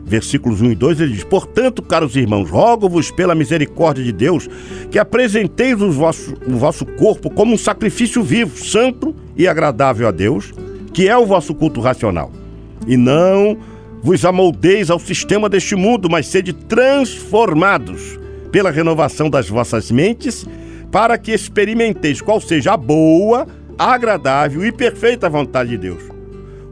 versículos 0.09 0.59
1 0.59 0.71
e 0.71 0.75
2, 0.75 0.99
ele 1.01 1.13
diz: 1.13 1.23
Portanto, 1.23 1.83
caros 1.83 2.15
irmãos, 2.15 2.49
rogo-vos 2.49 3.11
pela 3.11 3.35
misericórdia 3.35 4.03
de 4.03 4.11
Deus 4.11 4.49
que 4.89 4.97
apresenteis 4.97 5.79
o 5.81 5.91
vosso, 5.91 6.33
o 6.47 6.57
vosso 6.57 6.85
corpo 6.85 7.29
como 7.29 7.53
um 7.53 7.57
sacrifício 7.57 8.23
vivo, 8.23 8.57
santo 8.57 9.15
e 9.37 9.47
agradável 9.47 10.07
a 10.07 10.11
Deus, 10.11 10.51
que 10.91 11.07
é 11.07 11.15
o 11.15 11.27
vosso 11.27 11.53
culto 11.53 11.79
racional. 11.79 12.31
E 12.87 12.97
não 12.97 13.57
vos 14.01 14.25
amoldeis 14.25 14.89
ao 14.89 14.97
sistema 14.97 15.47
deste 15.47 15.75
mundo, 15.75 16.09
mas 16.09 16.25
sede 16.25 16.53
transformados 16.53 18.19
pela 18.51 18.71
renovação 18.71 19.29
das 19.29 19.47
vossas 19.47 19.91
mentes, 19.91 20.47
para 20.91 21.19
que 21.19 21.31
experimenteis 21.31 22.19
qual 22.19 22.41
seja 22.41 22.73
a 22.73 22.77
boa, 22.77 23.45
agradável 23.77 24.65
e 24.65 24.71
perfeita 24.71 25.29
vontade 25.29 25.69
de 25.69 25.77
Deus. 25.77 26.01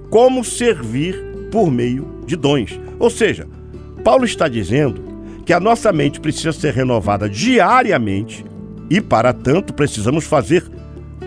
Como 0.09 0.43
servir 0.43 1.15
por 1.51 1.69
meio 1.69 2.23
de 2.25 2.35
dons. 2.35 2.86
Ou 2.99 3.09
seja, 3.09 3.47
Paulo 4.03 4.25
está 4.25 4.47
dizendo 4.47 5.01
que 5.45 5.53
a 5.53 5.59
nossa 5.59 5.91
mente 5.93 6.19
precisa 6.19 6.51
ser 6.51 6.73
renovada 6.73 7.29
diariamente 7.29 8.45
e, 8.89 8.99
para 8.99 9.33
tanto, 9.33 9.73
precisamos 9.73 10.25
fazer 10.25 10.63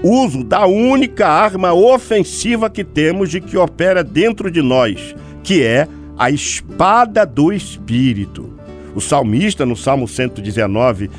uso 0.03 0.45
da 0.45 0.67
única 0.67 1.29
arma 1.29 1.73
ofensiva 1.73 2.71
que 2.71 2.85
temos 2.85 3.31
de 3.31 3.41
que 3.41 3.57
opera 3.57 4.03
dentro 4.03 4.51
de 4.51 4.63
nós, 4.63 5.15
que 5.43 5.63
é 5.63 5.87
a 6.19 6.31
espada 6.31 7.25
do 7.25 7.53
Espírito. 7.53 8.51
O 8.95 9.01
salmista, 9.01 9.65
no 9.65 9.77
Salmo 9.77 10.09
119, 10.09 11.11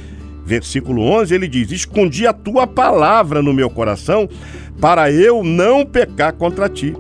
versículo 0.46 1.02
11, 1.02 1.34
ele 1.34 1.48
diz: 1.48 1.72
Escondi 1.72 2.28
a 2.28 2.34
tua 2.34 2.68
palavra 2.68 3.42
no 3.42 3.54
meu 3.54 3.70
coração 3.70 4.28
para 4.80 5.12
eu 5.12 5.44
não 5.44 5.86
pecar 5.86 6.34
contra 6.34 6.68
ti. 6.68 6.94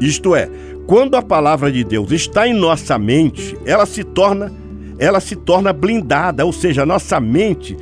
Isto 0.00 0.34
é, 0.34 0.48
quando 0.88 1.16
a 1.16 1.22
palavra 1.22 1.70
de 1.70 1.84
Deus 1.84 2.10
está 2.12 2.48
em 2.48 2.54
nossa 2.54 2.98
mente, 2.98 3.54
ela 3.66 3.84
se 3.84 4.02
torna 4.02 4.50
ela 4.98 5.20
se 5.20 5.36
torna 5.36 5.70
blindada, 5.70 6.44
ou 6.46 6.52
seja, 6.52 6.86
nossa 6.86 7.20
mente 7.20 7.76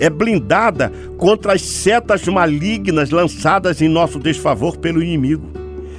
é 0.00 0.08
blindada 0.08 0.90
contra 1.18 1.52
as 1.52 1.60
setas 1.60 2.26
malignas 2.26 3.10
lançadas 3.10 3.80
em 3.80 3.88
nosso 3.88 4.18
desfavor 4.18 4.78
pelo 4.78 5.02
inimigo. 5.02 5.46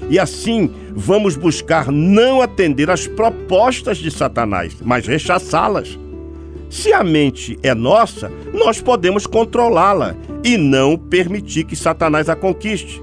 E 0.09 0.17
assim 0.17 0.69
vamos 0.93 1.37
buscar 1.37 1.91
não 1.91 2.41
atender 2.41 2.89
às 2.89 3.07
propostas 3.07 3.99
de 3.99 4.09
Satanás, 4.09 4.75
mas 4.83 5.05
rechaçá-las. 5.05 5.97
Se 6.71 6.91
a 6.91 7.03
mente 7.03 7.57
é 7.61 7.73
nossa, 7.73 8.31
nós 8.51 8.81
podemos 8.81 9.27
controlá-la 9.27 10.15
e 10.43 10.57
não 10.57 10.97
permitir 10.97 11.65
que 11.65 11.75
Satanás 11.75 12.27
a 12.27 12.35
conquiste. 12.35 13.01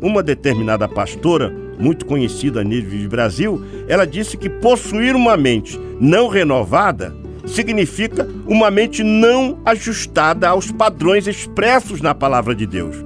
Uma 0.00 0.22
determinada 0.22 0.88
pastora 0.88 1.63
muito 1.78 2.06
conhecida 2.06 2.60
a 2.60 2.64
nível 2.64 2.98
de 2.98 3.08
Brasil, 3.08 3.64
ela 3.88 4.06
disse 4.06 4.36
que 4.36 4.48
possuir 4.48 5.14
uma 5.14 5.36
mente 5.36 5.78
não 6.00 6.28
renovada 6.28 7.14
significa 7.46 8.28
uma 8.46 8.70
mente 8.70 9.02
não 9.02 9.58
ajustada 9.64 10.48
aos 10.48 10.70
padrões 10.70 11.26
expressos 11.26 12.00
na 12.00 12.14
palavra 12.14 12.54
de 12.54 12.66
Deus. 12.66 12.96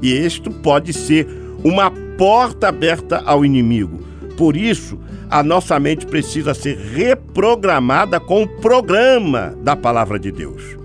E 0.00 0.12
isto 0.12 0.50
pode 0.50 0.92
ser 0.92 1.28
uma 1.62 1.90
porta 2.16 2.68
aberta 2.68 3.22
ao 3.24 3.44
inimigo. 3.44 4.02
Por 4.36 4.56
isso, 4.56 4.98
a 5.30 5.42
nossa 5.42 5.78
mente 5.78 6.06
precisa 6.06 6.54
ser 6.54 6.76
reprogramada 6.76 8.18
com 8.18 8.42
o 8.42 8.48
programa 8.48 9.54
da 9.62 9.76
palavra 9.76 10.18
de 10.18 10.32
Deus. 10.32 10.76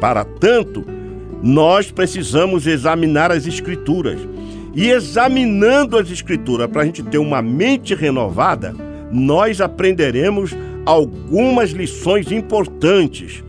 Para 0.00 0.24
tanto, 0.24 0.84
nós 1.42 1.90
precisamos 1.90 2.66
examinar 2.66 3.30
as 3.30 3.46
Escrituras 3.46 4.18
e 4.74 4.90
examinando 4.90 5.96
as 5.96 6.10
Escrituras 6.10 6.68
para 6.68 6.82
a 6.82 6.84
gente 6.84 7.02
ter 7.02 7.18
uma 7.18 7.42
mente 7.42 7.94
renovada, 7.94 8.74
nós 9.10 9.60
aprenderemos 9.60 10.54
algumas 10.84 11.70
lições 11.70 12.30
importantes 12.30 13.42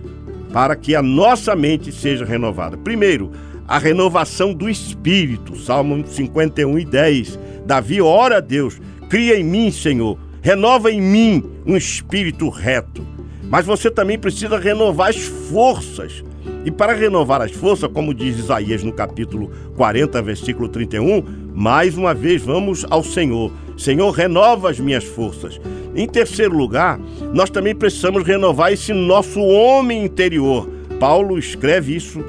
para 0.51 0.75
que 0.75 0.95
a 0.95 1.01
nossa 1.01 1.55
mente 1.55 1.91
seja 1.91 2.25
renovada. 2.25 2.77
Primeiro, 2.77 3.31
a 3.67 3.77
renovação 3.77 4.53
do 4.53 4.67
espírito. 4.67 5.55
Salmo 5.55 6.03
51 6.05 6.79
e 6.79 6.85
10. 6.85 7.39
Davi 7.65 8.01
ora 8.01 8.37
a 8.37 8.41
Deus: 8.41 8.81
cria 9.09 9.37
em 9.37 9.43
mim, 9.43 9.71
Senhor, 9.71 10.17
renova 10.41 10.91
em 10.91 11.01
mim 11.01 11.43
um 11.65 11.77
espírito 11.77 12.49
reto. 12.49 13.05
Mas 13.43 13.65
você 13.65 13.89
também 13.89 14.17
precisa 14.17 14.57
renovar 14.57 15.09
as 15.09 15.17
forças 15.17 16.23
e 16.65 16.71
para 16.71 16.93
renovar 16.93 17.41
as 17.41 17.51
forças, 17.51 17.89
como 17.93 18.13
diz 18.13 18.37
Isaías 18.37 18.83
no 18.83 18.91
capítulo 18.91 19.49
40, 19.77 20.21
versículo 20.21 20.67
31, 20.67 21.23
mais 21.53 21.97
uma 21.97 22.13
vez 22.13 22.41
vamos 22.41 22.85
ao 22.89 23.03
Senhor. 23.03 23.51
Senhor, 23.77 24.11
renova 24.11 24.69
as 24.69 24.79
minhas 24.79 25.05
forças. 25.05 25.59
Em 25.95 26.07
terceiro 26.07 26.55
lugar, 26.55 26.99
nós 27.33 27.49
também 27.49 27.73
precisamos 27.73 28.23
renovar 28.23 28.73
esse 28.73 28.91
nosso 28.93 29.39
homem 29.39 30.03
interior. 30.03 30.69
Paulo 30.99 31.39
escreve 31.39 31.95
isso 31.95 32.23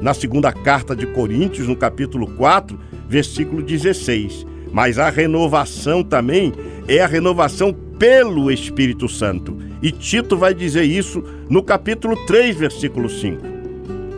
na 0.00 0.14
segunda 0.14 0.52
carta 0.52 0.94
de 0.94 1.06
Coríntios, 1.06 1.66
no 1.66 1.76
capítulo 1.76 2.28
4, 2.36 2.78
versículo 3.08 3.62
16. 3.62 4.46
Mas 4.72 4.98
a 4.98 5.10
renovação 5.10 6.04
também 6.04 6.52
é 6.86 7.00
a 7.00 7.06
renovação 7.06 7.74
pelo 7.98 8.50
Espírito 8.50 9.08
Santo. 9.08 9.58
E 9.82 9.90
Tito 9.90 10.36
vai 10.36 10.54
dizer 10.54 10.84
isso 10.84 11.22
no 11.50 11.62
capítulo 11.62 12.16
3, 12.26 12.56
versículo 12.56 13.10
5. 13.10 13.51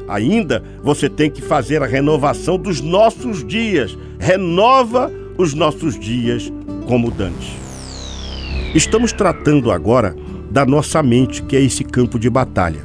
Ainda 0.09 0.63
você 0.83 1.09
tem 1.09 1.31
que 1.31 1.41
fazer 1.43 1.83
a 1.83 1.87
renovação 1.87 2.59
dos 2.59 2.81
nossos 2.81 3.45
dias. 3.45 3.97
Renova 4.19 5.11
os 5.37 5.55
nossos 5.55 5.99
dias 5.99 6.53
como 6.87 7.11
Dante. 7.11 7.57
Estamos 8.75 9.13
tratando 9.13 9.71
agora 9.71 10.15
da 10.51 10.67
nossa 10.67 11.03
mente, 11.03 11.43
que 11.43 11.57
é 11.57 11.61
esse 11.61 11.85
campo 11.85 12.19
de 12.19 12.29
batalha. 12.29 12.81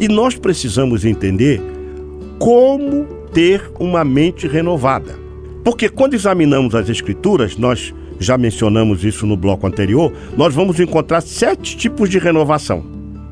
E 0.00 0.08
nós 0.08 0.34
precisamos 0.34 1.04
entender 1.04 1.60
como 2.38 3.04
ter 3.32 3.70
uma 3.78 4.04
mente 4.04 4.46
renovada. 4.46 5.18
Porque 5.62 5.88
quando 5.88 6.14
examinamos 6.14 6.74
as 6.74 6.88
Escrituras, 6.88 7.56
nós 7.56 7.94
já 8.18 8.36
mencionamos 8.36 9.04
isso 9.04 9.26
no 9.26 9.36
bloco 9.36 9.66
anterior, 9.66 10.12
nós 10.36 10.54
vamos 10.54 10.78
encontrar 10.78 11.20
sete 11.20 11.76
tipos 11.76 12.08
de 12.08 12.18
renovação. 12.18 12.84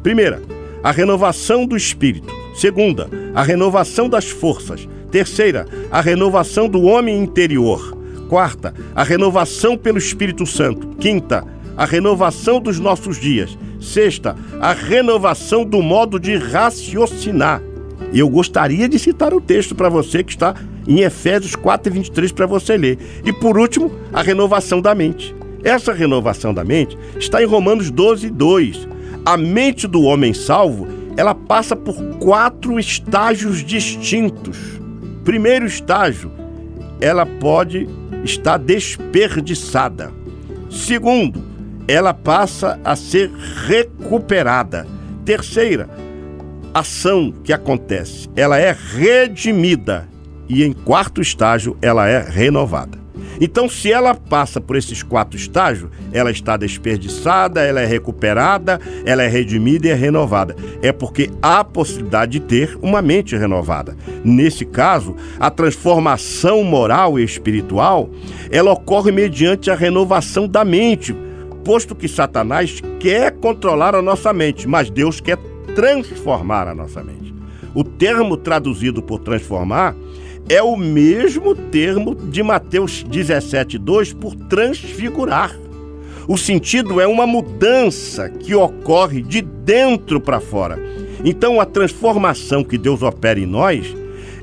Primeira, 0.02 0.42
a 0.83 0.90
renovação 0.90 1.66
do 1.66 1.76
espírito. 1.76 2.41
Segunda, 2.54 3.08
a 3.34 3.42
renovação 3.42 4.08
das 4.08 4.28
forças. 4.28 4.88
Terceira, 5.10 5.66
a 5.90 6.00
renovação 6.00 6.68
do 6.68 6.82
homem 6.82 7.18
interior. 7.18 7.96
Quarta, 8.28 8.74
a 8.94 9.02
renovação 9.02 9.76
pelo 9.76 9.98
Espírito 9.98 10.46
Santo. 10.46 10.88
Quinta, 10.98 11.44
a 11.76 11.84
renovação 11.84 12.60
dos 12.60 12.78
nossos 12.78 13.18
dias. 13.18 13.56
Sexta, 13.80 14.36
a 14.60 14.72
renovação 14.72 15.64
do 15.64 15.82
modo 15.82 16.18
de 16.20 16.36
raciocinar. 16.36 17.62
E 18.12 18.18
eu 18.18 18.28
gostaria 18.28 18.88
de 18.88 18.98
citar 18.98 19.32
o 19.32 19.40
texto 19.40 19.74
para 19.74 19.88
você 19.88 20.22
que 20.22 20.32
está 20.32 20.54
em 20.86 21.00
Efésios 21.00 21.56
4 21.56 21.92
e 21.92 21.94
23 21.94 22.32
para 22.32 22.46
você 22.46 22.76
ler. 22.76 22.98
E 23.24 23.32
por 23.32 23.58
último, 23.58 23.90
a 24.12 24.22
renovação 24.22 24.80
da 24.80 24.94
mente. 24.94 25.34
Essa 25.64 25.92
renovação 25.92 26.52
da 26.52 26.64
mente 26.64 26.98
está 27.18 27.42
em 27.42 27.46
Romanos 27.46 27.90
12, 27.90 28.28
2. 28.30 28.88
A 29.24 29.36
mente 29.36 29.86
do 29.86 30.02
homem 30.02 30.34
salvo 30.34 30.86
ela 31.16 31.35
passa 31.35 31.77
por 31.77 31.94
quatro 32.18 32.79
estágios 32.79 33.64
distintos. 33.64 34.59
Primeiro 35.25 35.66
estágio, 35.66 36.33
ela 37.01 37.27
pode 37.27 37.88
estar 38.25 38.59
desperdiçada. 38.59 40.12
Segundo, 40.70 41.42
ela 41.87 42.14
passa 42.14 42.81
a 42.85 42.96
ser 42.96 43.31
recuperada. 43.66 44.87
Terceira, 45.25 45.88
ação 46.72 47.33
que 47.44 47.53
acontece, 47.53 48.29
ela 48.35 48.59
é 48.59 48.75
redimida. 48.94 50.09
E 50.48 50.64
em 50.64 50.72
quarto 50.72 51.20
estágio, 51.20 51.77
ela 51.81 52.09
é 52.09 52.20
renovada. 52.20 53.01
Então, 53.44 53.68
se 53.68 53.90
ela 53.90 54.14
passa 54.14 54.61
por 54.61 54.76
esses 54.76 55.02
quatro 55.02 55.37
estágios, 55.37 55.90
ela 56.12 56.31
está 56.31 56.57
desperdiçada, 56.57 57.61
ela 57.61 57.81
é 57.81 57.87
recuperada, 57.87 58.81
ela 59.05 59.24
é 59.24 59.26
redimida 59.26 59.88
e 59.88 59.90
é 59.90 59.94
renovada. 59.94 60.55
É 60.81 60.92
porque 60.92 61.28
há 61.42 61.64
possibilidade 61.64 62.38
de 62.38 62.40
ter 62.40 62.78
uma 62.81 63.02
mente 63.02 63.37
renovada. 63.37 63.96
Nesse 64.22 64.64
caso, 64.64 65.16
a 65.40 65.50
transformação 65.50 66.62
moral 66.62 67.18
e 67.18 67.24
espiritual, 67.24 68.09
ela 68.48 68.70
ocorre 68.70 69.11
mediante 69.11 69.72
a 69.72 69.74
renovação 69.74 70.46
da 70.46 70.64
mente, 70.64 71.12
posto 71.64 71.96
que 71.96 72.07
Satanás 72.07 72.81
quer 73.00 73.33
controlar 73.33 73.96
a 73.96 74.02
nossa 74.02 74.33
mente, 74.33 74.68
mas 74.68 74.88
Deus 74.88 75.20
quer 75.20 75.37
transformar 75.74 76.68
a 76.68 76.74
nossa 76.76 77.02
mente. 77.02 77.35
O 77.74 77.83
termo 77.83 78.37
traduzido 78.37 79.02
por 79.02 79.18
transformar 79.18 79.96
é 80.52 80.62
o 80.62 80.76
mesmo 80.76 81.54
termo 81.54 82.14
de 82.14 82.42
Mateus 82.42 83.02
17:2 83.02 84.12
por 84.12 84.34
transfigurar. 84.34 85.58
O 86.28 86.36
sentido 86.36 87.00
é 87.00 87.06
uma 87.06 87.26
mudança 87.26 88.28
que 88.28 88.54
ocorre 88.54 89.22
de 89.22 89.40
dentro 89.40 90.20
para 90.20 90.40
fora. 90.40 90.78
Então, 91.24 91.58
a 91.58 91.64
transformação 91.64 92.62
que 92.62 92.76
Deus 92.76 93.02
opera 93.02 93.40
em 93.40 93.46
nós 93.46 93.96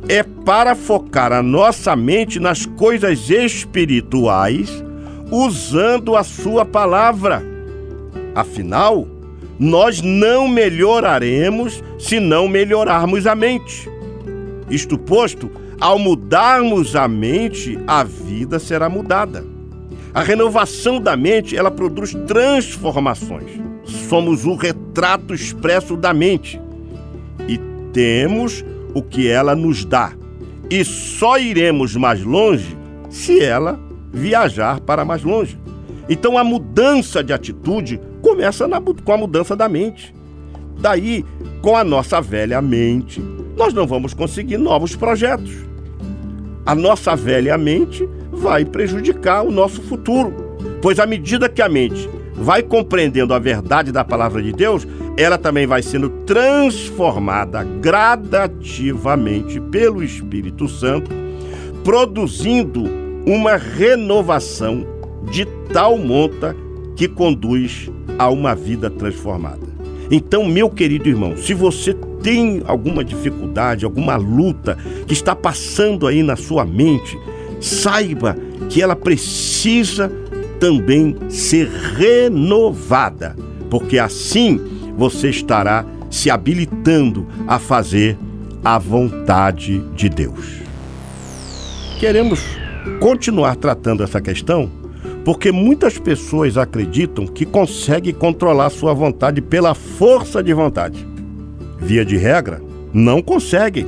é 0.07 0.23
para 0.23 0.73
focar 0.73 1.31
a 1.31 1.43
nossa 1.43 1.95
mente 1.95 2.39
nas 2.39 2.65
coisas 2.65 3.29
espirituais, 3.29 4.83
usando 5.29 6.15
a 6.15 6.23
Sua 6.23 6.65
palavra. 6.65 7.43
Afinal, 8.33 9.07
nós 9.59 10.01
não 10.01 10.47
melhoraremos 10.47 11.83
se 11.99 12.19
não 12.19 12.47
melhorarmos 12.47 13.27
a 13.27 13.35
mente. 13.35 13.87
Isto 14.71 14.97
posto, 14.97 15.51
ao 15.79 15.97
mudarmos 15.97 16.95
a 16.95 17.07
mente, 17.07 17.79
a 17.87 18.03
vida 18.03 18.59
será 18.59 18.89
mudada. 18.89 19.45
A 20.13 20.21
renovação 20.21 20.99
da 20.99 21.15
mente, 21.15 21.55
ela 21.55 21.71
produz 21.71 22.13
transformações. 22.27 23.51
Somos 23.83 24.45
o 24.45 24.55
retrato 24.55 25.33
expresso 25.33 25.95
da 25.95 26.13
mente 26.13 26.59
e 27.47 27.57
temos 27.93 28.65
o 28.93 29.01
que 29.01 29.27
ela 29.27 29.55
nos 29.55 29.85
dá. 29.85 30.11
E 30.69 30.83
só 30.83 31.37
iremos 31.37 31.95
mais 31.95 32.23
longe 32.23 32.77
se 33.09 33.39
ela 33.39 33.79
viajar 34.11 34.79
para 34.81 35.05
mais 35.05 35.23
longe. 35.23 35.57
Então 36.09 36.37
a 36.37 36.43
mudança 36.43 37.23
de 37.23 37.31
atitude 37.31 38.01
começa 38.21 38.67
na, 38.67 38.81
com 38.81 39.13
a 39.13 39.17
mudança 39.17 39.55
da 39.55 39.69
mente. 39.69 40.13
Daí, 40.79 41.23
com 41.61 41.75
a 41.75 41.83
nossa 41.83 42.19
velha 42.19 42.61
mente, 42.61 43.21
nós 43.55 43.73
não 43.73 43.85
vamos 43.85 44.13
conseguir 44.13 44.57
novos 44.57 44.95
projetos. 44.95 45.68
A 46.69 46.75
nossa 46.75 47.15
velha 47.15 47.58
mente 47.58 48.08
vai 48.32 48.63
prejudicar 48.63 49.41
o 49.41 49.49
nosso 49.49 49.82
futuro, 49.82 50.55
pois 50.84 50.99
à 50.99 51.05
medida 51.08 51.49
que 51.49 51.63
a 51.63 51.67
mente 51.67 52.08
vai 52.36 52.62
compreendendo 52.62 53.34
a 53.34 53.39
verdade 53.39 53.91
da 53.91 54.03
palavra 54.03 54.39
de 54.39 54.51
Deus, 54.51 54.88
ela 55.17 55.36
também 55.36 55.65
vai 55.65 55.82
sendo 55.82 56.12
transformada 56.27 57.63
gradativamente 57.63 59.60
pelo 59.60 60.03
Espírito 60.03 60.67
Santo, 60.67 61.10
produzindo 61.84 62.84
uma 63.25 63.58
renovação 63.58 64.86
de 65.32 65.45
tal 65.73 65.97
monta 65.97 66.55
que 66.95 67.08
conduz 67.08 67.89
a 68.19 68.29
uma 68.29 68.53
vida 68.53 68.91
transformada. 68.91 69.67
Então, 70.12 70.45
meu 70.45 70.69
querido 70.69 71.10
irmão, 71.10 71.36
se 71.36 71.55
você 71.55 71.95
tem 72.21 72.62
alguma 72.65 73.03
dificuldade, 73.03 73.86
alguma 73.86 74.15
luta 74.15 74.77
que 75.08 75.13
está 75.13 75.36
passando 75.36 76.08
aí 76.08 76.23
na 76.23 76.36
sua 76.36 76.65
mente, 76.65 77.17
saiba 77.60 78.36
que 78.69 78.82
ela 78.82 78.95
precisa 78.95 80.12
também 80.60 81.15
ser 81.29 81.67
renovada, 81.67 83.36
porque 83.69 83.97
assim 83.97 84.60
você 84.97 85.29
estará 85.29 85.86
se 86.10 86.29
habilitando 86.29 87.27
a 87.47 87.58
fazer 87.58 88.17
a 88.63 88.77
vontade 88.77 89.79
de 89.95 90.10
Deus. 90.10 90.60
Queremos 91.99 92.43
continuar 92.99 93.55
tratando 93.55 94.03
essa 94.03 94.19
questão 94.19 94.69
porque 95.23 95.51
muitas 95.51 95.97
pessoas 95.97 96.58
acreditam 96.58 97.27
que 97.27 97.45
conseguem 97.45 98.13
controlar 98.13 98.69
sua 98.69 98.93
vontade 98.93 99.41
pela 99.41 99.75
força 99.75 100.41
de 100.41 100.53
vontade. 100.53 101.05
Via 101.79 102.03
de 102.03 102.17
regra, 102.17 102.61
não 102.93 103.21
conseguem, 103.21 103.85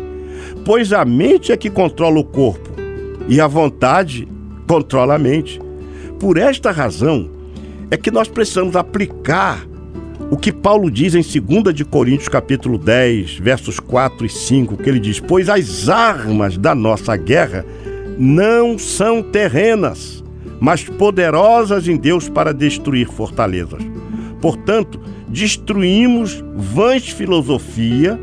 pois 0.65 0.93
a 0.93 1.03
mente 1.03 1.51
é 1.51 1.57
que 1.57 1.69
controla 1.69 2.19
o 2.19 2.23
corpo 2.23 2.69
e 3.27 3.39
a 3.39 3.47
vontade 3.47 4.27
controla 4.67 5.15
a 5.15 5.19
mente. 5.19 5.59
Por 6.19 6.37
esta 6.37 6.71
razão 6.71 7.29
é 7.89 7.97
que 7.97 8.11
nós 8.11 8.27
precisamos 8.27 8.75
aplicar 8.75 9.67
o 10.29 10.37
que 10.37 10.51
Paulo 10.51 10.89
diz 10.89 11.13
em 11.13 11.21
2 11.21 11.75
de 11.75 11.83
Coríntios 11.83 12.29
capítulo 12.29 12.77
10, 12.77 13.39
versos 13.39 13.79
4 13.79 14.25
e 14.25 14.29
5, 14.29 14.77
que 14.77 14.89
ele 14.89 14.99
diz: 14.99 15.19
"Pois 15.19 15.49
as 15.49 15.89
armas 15.89 16.57
da 16.57 16.73
nossa 16.73 17.17
guerra 17.17 17.65
não 18.17 18.77
são 18.77 19.21
terrenas, 19.21 20.23
mas 20.59 20.83
poderosas 20.83 21.87
em 21.87 21.97
Deus 21.97 22.29
para 22.29 22.53
destruir 22.53 23.07
fortalezas. 23.07 23.81
Portanto, 24.39 24.99
destruímos 25.31 26.43
vãs 26.55 27.09
filosofia 27.09 28.19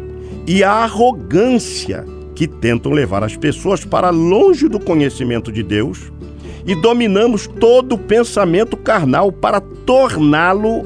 e 0.46 0.62
a 0.62 0.70
arrogância 0.70 2.04
que 2.34 2.46
tentam 2.46 2.92
levar 2.92 3.24
as 3.24 3.36
pessoas 3.36 3.84
para 3.84 4.10
longe 4.10 4.68
do 4.68 4.78
conhecimento 4.78 5.50
de 5.50 5.62
Deus 5.62 6.12
e 6.64 6.74
dominamos 6.74 7.46
todo 7.46 7.94
o 7.94 7.98
pensamento 7.98 8.76
carnal 8.76 9.32
para 9.32 9.60
torná-lo 9.60 10.84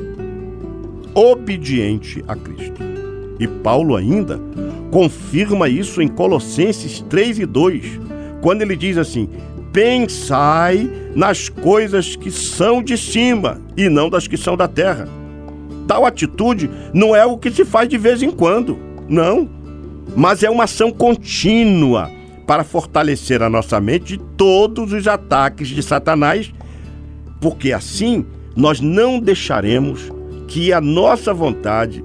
obediente 1.14 2.24
a 2.26 2.36
Cristo. 2.36 2.80
E 3.38 3.46
Paulo 3.46 3.96
ainda 3.96 4.40
confirma 4.90 5.68
isso 5.68 6.00
em 6.00 6.08
Colossenses 6.08 7.04
3 7.08 7.40
e 7.40 7.46
2, 7.46 8.00
quando 8.40 8.62
ele 8.62 8.76
diz 8.76 8.96
assim: 8.96 9.28
pensai 9.72 10.88
nas 11.14 11.48
coisas 11.48 12.14
que 12.14 12.30
são 12.30 12.82
de 12.82 12.96
cima 12.96 13.60
e 13.76 13.88
não 13.88 14.08
das 14.08 14.28
que 14.28 14.36
são 14.36 14.56
da 14.56 14.68
terra. 14.68 15.08
Tal 15.92 16.06
atitude 16.06 16.70
não 16.94 17.14
é 17.14 17.26
o 17.26 17.36
que 17.36 17.50
se 17.50 17.66
faz 17.66 17.86
de 17.86 17.98
vez 17.98 18.22
em 18.22 18.30
quando, 18.30 18.78
não, 19.06 19.46
mas 20.16 20.42
é 20.42 20.48
uma 20.48 20.64
ação 20.64 20.90
contínua 20.90 22.10
para 22.46 22.64
fortalecer 22.64 23.42
a 23.42 23.50
nossa 23.50 23.78
mente 23.78 24.16
de 24.16 24.24
todos 24.34 24.90
os 24.90 25.06
ataques 25.06 25.68
de 25.68 25.82
Satanás, 25.82 26.50
porque 27.42 27.74
assim 27.74 28.24
nós 28.56 28.80
não 28.80 29.20
deixaremos 29.20 30.10
que 30.48 30.72
a 30.72 30.80
nossa 30.80 31.34
vontade 31.34 32.02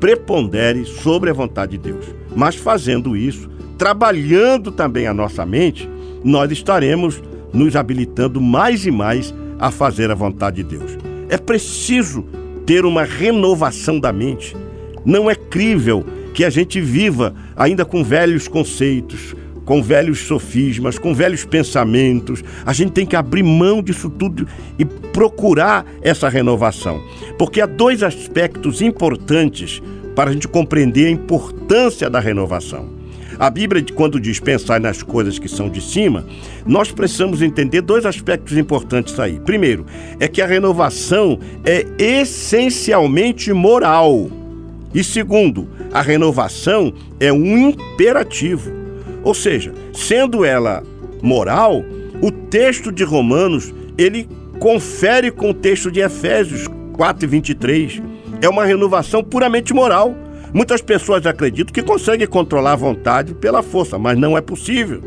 prepondere 0.00 0.84
sobre 0.84 1.30
a 1.30 1.32
vontade 1.32 1.78
de 1.78 1.92
Deus. 1.92 2.06
Mas 2.34 2.56
fazendo 2.56 3.16
isso, 3.16 3.48
trabalhando 3.78 4.72
também 4.72 5.06
a 5.06 5.14
nossa 5.14 5.46
mente, 5.46 5.88
nós 6.24 6.50
estaremos 6.50 7.22
nos 7.52 7.76
habilitando 7.76 8.40
mais 8.40 8.84
e 8.86 8.90
mais 8.90 9.32
a 9.56 9.70
fazer 9.70 10.10
a 10.10 10.16
vontade 10.16 10.64
de 10.64 10.76
Deus. 10.76 10.98
É 11.28 11.38
preciso 11.38 12.24
ter 12.70 12.84
uma 12.84 13.02
renovação 13.02 13.98
da 13.98 14.12
mente. 14.12 14.56
Não 15.04 15.28
é 15.28 15.34
crível 15.34 16.06
que 16.32 16.44
a 16.44 16.50
gente 16.50 16.80
viva 16.80 17.34
ainda 17.56 17.84
com 17.84 18.04
velhos 18.04 18.46
conceitos, 18.46 19.34
com 19.64 19.82
velhos 19.82 20.20
sofismas, 20.20 20.96
com 20.96 21.12
velhos 21.12 21.44
pensamentos. 21.44 22.44
A 22.64 22.72
gente 22.72 22.92
tem 22.92 23.04
que 23.04 23.16
abrir 23.16 23.42
mão 23.42 23.82
disso 23.82 24.08
tudo 24.08 24.46
e 24.78 24.84
procurar 24.84 25.84
essa 26.00 26.28
renovação. 26.28 27.02
Porque 27.36 27.60
há 27.60 27.66
dois 27.66 28.04
aspectos 28.04 28.80
importantes 28.80 29.82
para 30.14 30.30
a 30.30 30.32
gente 30.32 30.46
compreender 30.46 31.08
a 31.08 31.10
importância 31.10 32.08
da 32.08 32.20
renovação. 32.20 32.99
A 33.40 33.48
Bíblia, 33.48 33.82
quando 33.94 34.20
diz 34.20 34.38
pensar 34.38 34.78
nas 34.78 35.02
coisas 35.02 35.38
que 35.38 35.48
são 35.48 35.70
de 35.70 35.80
cima, 35.80 36.26
nós 36.66 36.92
precisamos 36.92 37.40
entender 37.40 37.80
dois 37.80 38.04
aspectos 38.04 38.54
importantes 38.58 39.18
aí. 39.18 39.40
Primeiro, 39.40 39.86
é 40.20 40.28
que 40.28 40.42
a 40.42 40.46
renovação 40.46 41.40
é 41.64 41.86
essencialmente 41.98 43.50
moral. 43.50 44.30
E 44.92 45.02
segundo, 45.02 45.66
a 45.90 46.02
renovação 46.02 46.92
é 47.18 47.32
um 47.32 47.56
imperativo. 47.56 48.70
Ou 49.24 49.32
seja, 49.32 49.72
sendo 49.94 50.44
ela 50.44 50.82
moral, 51.22 51.82
o 52.20 52.30
texto 52.30 52.92
de 52.92 53.04
Romanos, 53.04 53.72
ele 53.96 54.28
confere 54.58 55.30
com 55.30 55.48
o 55.48 55.54
texto 55.54 55.90
de 55.90 56.00
Efésios 56.00 56.68
4 56.92 57.24
e 57.24 57.26
23. 57.26 58.02
É 58.42 58.48
uma 58.50 58.66
renovação 58.66 59.24
puramente 59.24 59.72
moral. 59.72 60.14
Muitas 60.52 60.80
pessoas 60.80 61.24
acreditam 61.26 61.72
que 61.72 61.82
conseguem 61.82 62.26
controlar 62.26 62.72
a 62.72 62.76
vontade 62.76 63.34
pela 63.34 63.62
força, 63.62 63.98
mas 63.98 64.18
não 64.18 64.36
é 64.36 64.40
possível. 64.40 65.00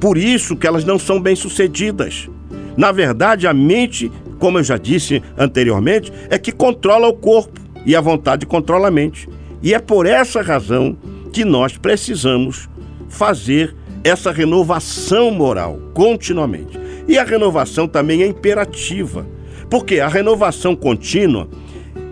Por 0.00 0.16
isso 0.16 0.56
que 0.56 0.66
elas 0.66 0.84
não 0.84 0.98
são 0.98 1.20
bem-sucedidas. 1.20 2.28
Na 2.76 2.90
verdade, 2.90 3.46
a 3.46 3.52
mente, 3.52 4.10
como 4.38 4.58
eu 4.58 4.64
já 4.64 4.78
disse 4.78 5.22
anteriormente, 5.36 6.12
é 6.30 6.38
que 6.38 6.52
controla 6.52 7.08
o 7.08 7.12
corpo 7.12 7.60
e 7.84 7.94
a 7.94 8.00
vontade 8.00 8.46
controla 8.46 8.88
a 8.88 8.90
mente. 8.90 9.28
E 9.62 9.74
é 9.74 9.78
por 9.78 10.06
essa 10.06 10.40
razão 10.40 10.96
que 11.32 11.44
nós 11.44 11.76
precisamos 11.76 12.68
fazer 13.08 13.74
essa 14.02 14.32
renovação 14.32 15.30
moral 15.30 15.78
continuamente. 15.92 16.78
E 17.06 17.18
a 17.18 17.24
renovação 17.24 17.86
também 17.86 18.22
é 18.22 18.26
imperativa, 18.26 19.26
porque 19.68 20.00
a 20.00 20.08
renovação 20.08 20.74
contínua 20.74 21.48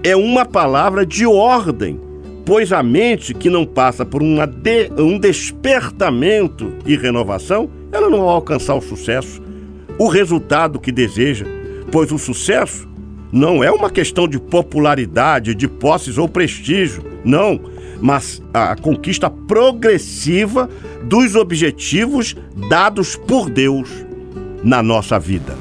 é 0.02 0.14
uma 0.14 0.44
palavra 0.44 1.06
de 1.06 1.26
ordem 1.26 2.05
pois 2.46 2.72
a 2.72 2.80
mente 2.80 3.34
que 3.34 3.50
não 3.50 3.66
passa 3.66 4.06
por 4.06 4.22
de, 4.22 4.92
um 4.96 5.18
despertamento 5.18 6.72
e 6.86 6.96
renovação, 6.96 7.68
ela 7.90 8.08
não 8.08 8.20
vai 8.20 8.28
alcançar 8.28 8.76
o 8.76 8.80
sucesso, 8.80 9.42
o 9.98 10.06
resultado 10.06 10.78
que 10.78 10.92
deseja, 10.92 11.44
pois 11.90 12.12
o 12.12 12.18
sucesso 12.18 12.88
não 13.32 13.64
é 13.64 13.70
uma 13.70 13.90
questão 13.90 14.28
de 14.28 14.38
popularidade, 14.38 15.56
de 15.56 15.66
posses 15.66 16.18
ou 16.18 16.28
prestígio, 16.28 17.02
não, 17.24 17.60
mas 18.00 18.40
a 18.54 18.76
conquista 18.76 19.28
progressiva 19.28 20.70
dos 21.02 21.34
objetivos 21.34 22.36
dados 22.68 23.16
por 23.16 23.50
Deus 23.50 23.90
na 24.62 24.84
nossa 24.84 25.18
vida. 25.18 25.56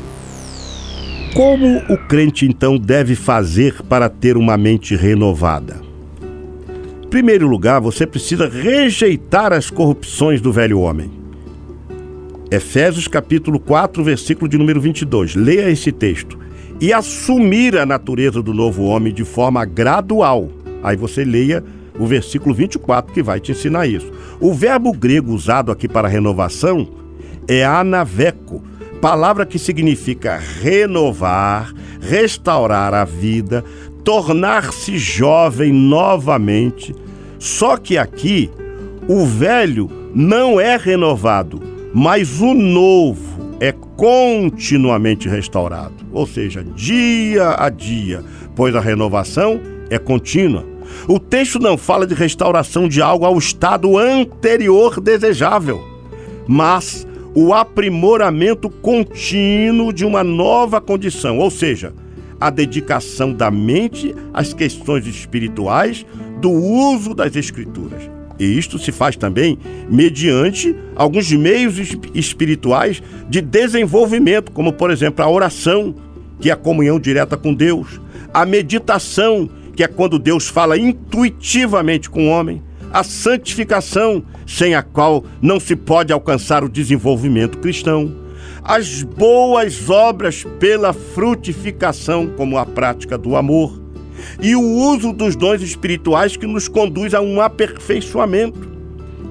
Como 1.34 1.80
o 1.90 1.98
crente 2.08 2.46
então 2.46 2.78
deve 2.78 3.16
fazer 3.16 3.82
para 3.90 4.08
ter 4.08 4.38
uma 4.38 4.56
mente 4.56 4.96
renovada? 4.96 5.86
Primeiro 7.16 7.48
lugar, 7.48 7.80
você 7.80 8.06
precisa 8.06 8.46
rejeitar 8.46 9.54
as 9.54 9.70
corrupções 9.70 10.42
do 10.42 10.52
velho 10.52 10.82
homem. 10.82 11.10
Efésios 12.52 13.08
capítulo 13.08 13.58
4, 13.58 14.04
versículo 14.04 14.50
de 14.50 14.58
número 14.58 14.82
22. 14.82 15.34
Leia 15.34 15.70
esse 15.70 15.94
texto. 15.94 16.38
e 16.82 16.92
assumir 16.92 17.78
a 17.78 17.86
natureza 17.86 18.42
do 18.42 18.54
novo 18.54 18.84
homem 18.84 19.14
de 19.14 19.24
forma 19.24 19.64
gradual. 19.64 20.50
Aí 20.84 20.98
você 20.98 21.24
leia 21.24 21.64
o 21.98 22.06
versículo 22.06 22.54
24 22.54 23.14
que 23.14 23.24
vai 23.24 23.40
te 23.40 23.54
ensinar 23.54 23.88
isso. 23.88 24.12
O 24.42 24.54
verbo 24.54 24.92
grego 24.92 25.32
usado 25.32 25.72
aqui 25.72 25.88
para 25.88 26.10
renovação 26.10 26.86
é 27.48 27.64
anaveco, 27.64 28.62
palavra 29.00 29.46
que 29.46 29.58
significa 29.58 30.38
renovar, 30.38 31.74
restaurar 32.02 32.94
a 32.94 33.06
vida, 33.06 33.64
tornar-se 34.04 34.98
jovem 34.98 35.72
novamente. 35.72 36.94
Só 37.46 37.78
que 37.78 37.96
aqui 37.96 38.50
o 39.08 39.24
velho 39.24 39.88
não 40.16 40.60
é 40.60 40.76
renovado, 40.78 41.62
mas 41.94 42.42
o 42.42 42.56
novo 42.56 43.56
é 43.60 43.72
continuamente 43.72 45.30
restaurado, 45.30 45.94
ou 46.12 46.26
seja, 46.26 46.64
dia 46.64 47.56
a 47.56 47.70
dia, 47.70 48.24
pois 48.56 48.76
a 48.76 48.80
renovação 48.80 49.62
é 49.92 50.00
contínua. 50.00 50.66
O 51.08 51.20
texto 51.20 51.60
não 51.60 51.78
fala 51.78 52.08
de 52.08 52.16
restauração 52.16 52.90
de 52.90 53.00
algo 53.00 53.26
ao 53.26 53.38
estado 53.38 53.96
anterior 53.96 55.00
desejável, 55.00 55.80
mas 56.48 57.08
o 57.36 57.54
aprimoramento 57.54 58.72
contínuo 58.72 59.94
de 59.94 60.04
uma 60.04 60.24
nova 60.24 60.82
condição, 60.82 61.38
ou 61.38 61.52
seja, 61.52 61.94
a 62.40 62.50
dedicação 62.50 63.32
da 63.32 63.52
mente 63.52 64.16
às 64.34 64.52
questões 64.52 65.06
espirituais 65.06 66.06
do 66.40 66.52
uso 66.52 67.14
das 67.14 67.36
Escrituras. 67.36 68.10
E 68.38 68.58
isto 68.58 68.78
se 68.78 68.92
faz 68.92 69.16
também 69.16 69.58
mediante 69.90 70.76
alguns 70.96 71.32
meios 71.32 71.78
espirituais 72.14 73.02
de 73.30 73.42
desenvolvimento, 73.42 74.52
como 74.52 74.74
por 74.74 74.92
exemplo 74.92 75.24
a 75.24 75.30
oração, 75.30 75.96
que 76.40 76.50
é 76.50 76.54
a 76.54 76.58
comunhão 76.58 77.00
direta 77.00 77.38
com 77.38 77.54
Deus, 77.54 78.00
a 78.34 78.46
meditação, 78.46 79.50
que 79.76 79.84
é 79.84 79.88
quando 79.88 80.20
Deus 80.20 80.48
fala 80.48 80.78
intuitivamente 80.78 82.10
com 82.10 82.28
o 82.28 82.30
homem, 82.30 82.62
a 82.92 83.04
santificação, 83.04 84.24
sem 84.46 84.76
a 84.76 84.84
qual 84.84 85.24
não 85.42 85.60
se 85.60 85.76
pode 85.76 86.12
alcançar 86.12 86.64
o 86.64 86.70
desenvolvimento 86.70 87.58
cristão, 87.58 88.14
as 88.64 89.04
boas 89.04 89.90
obras 89.90 90.46
pela 90.60 90.92
frutificação, 90.92 92.28
como 92.36 92.58
a 92.58 92.66
prática 92.66 93.18
do 93.18 93.36
amor, 93.36 93.85
e 94.42 94.56
o 94.56 94.62
uso 94.62 95.14
dos 95.14 95.36
dons 95.36 95.62
espirituais 95.62 96.36
que 96.36 96.48
nos 96.48 96.68
conduz 96.68 97.14
a 97.14 97.22
um 97.22 97.42
aperfeiçoamento, 97.42 98.70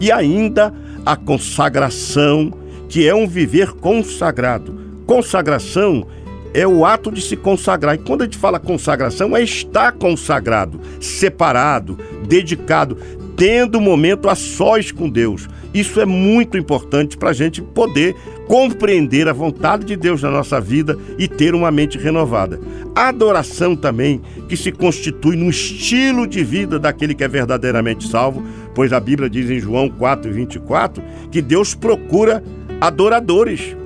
e 0.00 0.10
ainda 0.10 0.74
a 1.04 1.16
consagração, 1.16 2.52
que 2.88 3.06
é 3.08 3.14
um 3.14 3.26
viver 3.26 3.72
consagrado. 3.72 4.78
Consagração 5.06 6.06
é 6.54 6.66
o 6.66 6.86
ato 6.86 7.10
de 7.10 7.20
se 7.20 7.36
consagrar. 7.36 7.96
E 7.96 7.98
quando 7.98 8.22
a 8.22 8.24
gente 8.24 8.38
fala 8.38 8.60
consagração, 8.60 9.36
é 9.36 9.42
estar 9.42 9.92
consagrado, 9.92 10.80
separado, 11.00 11.98
dedicado, 12.26 12.96
tendo 13.36 13.78
um 13.78 13.80
momento 13.80 14.28
a 14.28 14.34
sós 14.34 14.92
com 14.92 15.08
Deus. 15.08 15.48
Isso 15.72 16.00
é 16.00 16.06
muito 16.06 16.56
importante 16.56 17.16
para 17.16 17.30
a 17.30 17.32
gente 17.32 17.60
poder 17.60 18.14
compreender 18.46 19.28
a 19.28 19.32
vontade 19.32 19.84
de 19.84 19.96
Deus 19.96 20.22
na 20.22 20.30
nossa 20.30 20.60
vida 20.60 20.96
e 21.18 21.26
ter 21.26 21.54
uma 21.54 21.70
mente 21.70 21.98
renovada. 21.98 22.60
A 22.94 23.08
adoração 23.08 23.74
também, 23.74 24.20
que 24.48 24.56
se 24.56 24.70
constitui 24.70 25.34
no 25.34 25.50
estilo 25.50 26.26
de 26.26 26.44
vida 26.44 26.78
daquele 26.78 27.14
que 27.14 27.24
é 27.24 27.28
verdadeiramente 27.28 28.06
salvo, 28.06 28.44
pois 28.74 28.92
a 28.92 29.00
Bíblia 29.00 29.28
diz 29.28 29.50
em 29.50 29.58
João 29.58 29.88
4, 29.88 30.32
24 30.32 31.02
que 31.30 31.42
Deus 31.42 31.74
procura 31.74 32.42
adoradores. 32.80 33.76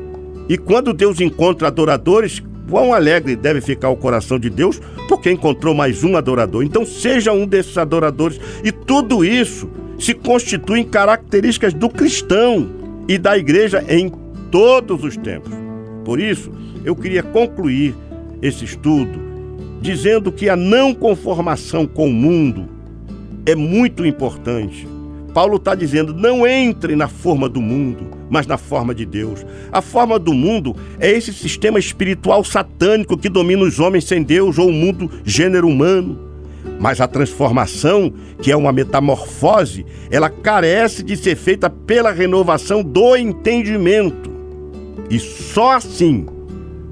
E 0.48 0.58
quando 0.58 0.92
Deus 0.92 1.20
encontra 1.20 1.68
adoradores, 1.68 2.42
quão 2.68 2.92
alegre 2.92 3.34
deve 3.34 3.60
ficar 3.60 3.88
o 3.88 3.96
coração 3.96 4.38
de 4.38 4.50
Deus 4.50 4.80
porque 5.08 5.30
encontrou 5.30 5.74
mais 5.74 6.04
um 6.04 6.16
adorador. 6.16 6.62
Então 6.62 6.84
seja 6.84 7.32
um 7.32 7.46
desses 7.46 7.76
adoradores. 7.78 8.40
E 8.62 8.70
tudo 8.70 9.24
isso 9.24 9.68
se 9.98 10.14
constitui 10.14 10.80
em 10.80 10.84
características 10.84 11.74
do 11.74 11.88
cristão 11.88 12.70
e 13.08 13.18
da 13.18 13.36
igreja 13.36 13.84
em 13.88 14.12
todos 14.50 15.02
os 15.02 15.16
tempos. 15.16 15.52
Por 16.04 16.20
isso, 16.20 16.52
eu 16.84 16.94
queria 16.94 17.22
concluir 17.22 17.94
esse 18.40 18.64
estudo 18.64 19.28
dizendo 19.80 20.32
que 20.32 20.48
a 20.48 20.56
não 20.56 20.94
conformação 20.94 21.86
com 21.86 22.08
o 22.08 22.12
mundo 22.12 22.68
é 23.46 23.54
muito 23.54 24.04
importante. 24.04 24.86
Paulo 25.32 25.56
está 25.56 25.74
dizendo: 25.74 26.14
não 26.14 26.46
entre 26.46 26.96
na 26.96 27.08
forma 27.08 27.48
do 27.48 27.60
mundo, 27.60 28.06
mas 28.30 28.46
na 28.46 28.56
forma 28.56 28.94
de 28.94 29.04
Deus. 29.04 29.44
A 29.70 29.80
forma 29.80 30.18
do 30.18 30.32
mundo 30.32 30.74
é 30.98 31.10
esse 31.10 31.32
sistema 31.32 31.78
espiritual 31.78 32.42
satânico 32.44 33.16
que 33.16 33.28
domina 33.28 33.62
os 33.62 33.78
homens 33.78 34.04
sem 34.04 34.22
Deus 34.22 34.58
ou 34.58 34.68
o 34.68 34.72
mundo 34.72 35.10
gênero 35.24 35.68
humano. 35.68 36.26
Mas 36.80 37.00
a 37.00 37.08
transformação, 37.08 38.12
que 38.40 38.52
é 38.52 38.56
uma 38.56 38.72
metamorfose, 38.72 39.84
ela 40.10 40.30
carece 40.30 41.02
de 41.02 41.16
ser 41.16 41.36
feita 41.36 41.68
pela 41.68 42.12
renovação 42.12 42.82
do 42.82 43.16
entendimento. 43.16 44.30
E 45.10 45.18
só 45.18 45.76
assim 45.76 46.26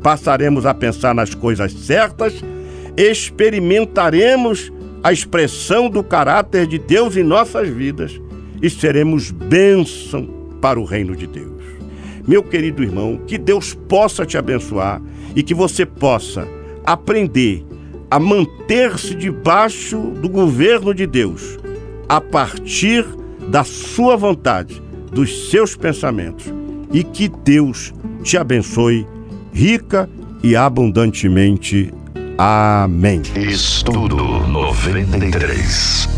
passaremos 0.03 0.66
a 0.66 0.74
pensar 0.74 1.14
nas 1.14 1.34
coisas 1.34 1.72
certas, 1.72 2.43
experimentaremos 2.97 4.72
a 5.03 5.12
expressão 5.12 5.89
do 5.89 6.03
caráter 6.03 6.66
de 6.66 6.78
Deus 6.78 7.16
em 7.16 7.22
nossas 7.22 7.68
vidas 7.68 8.20
e 8.66 8.70
seremos 8.70 9.30
bênção 9.30 10.28
para 10.60 10.80
o 10.80 10.84
reino 10.84 11.14
de 11.14 11.26
Deus. 11.26 11.62
Meu 12.26 12.42
querido 12.42 12.82
irmão, 12.82 13.20
que 13.24 13.38
Deus 13.38 13.74
possa 13.74 14.26
te 14.26 14.36
abençoar 14.36 15.00
e 15.36 15.42
que 15.42 15.54
você 15.54 15.86
possa 15.86 16.46
aprender 16.84 17.64
a 18.10 18.18
manter-se 18.18 19.14
debaixo 19.14 19.98
do 20.20 20.28
governo 20.28 20.92
de 20.92 21.06
Deus, 21.06 21.58
a 22.08 22.20
partir 22.20 23.06
da 23.48 23.62
sua 23.62 24.16
vontade, 24.16 24.82
dos 25.12 25.50
seus 25.50 25.76
pensamentos, 25.76 26.52
e 26.92 27.04
que 27.04 27.28
Deus 27.28 27.94
te 28.24 28.36
abençoe 28.36 29.06
rica 29.52 30.10
e 30.42 30.56
abundantemente. 30.56 31.92
Amém. 32.36 33.22
Estudo 33.36 34.16
93. 34.16 36.15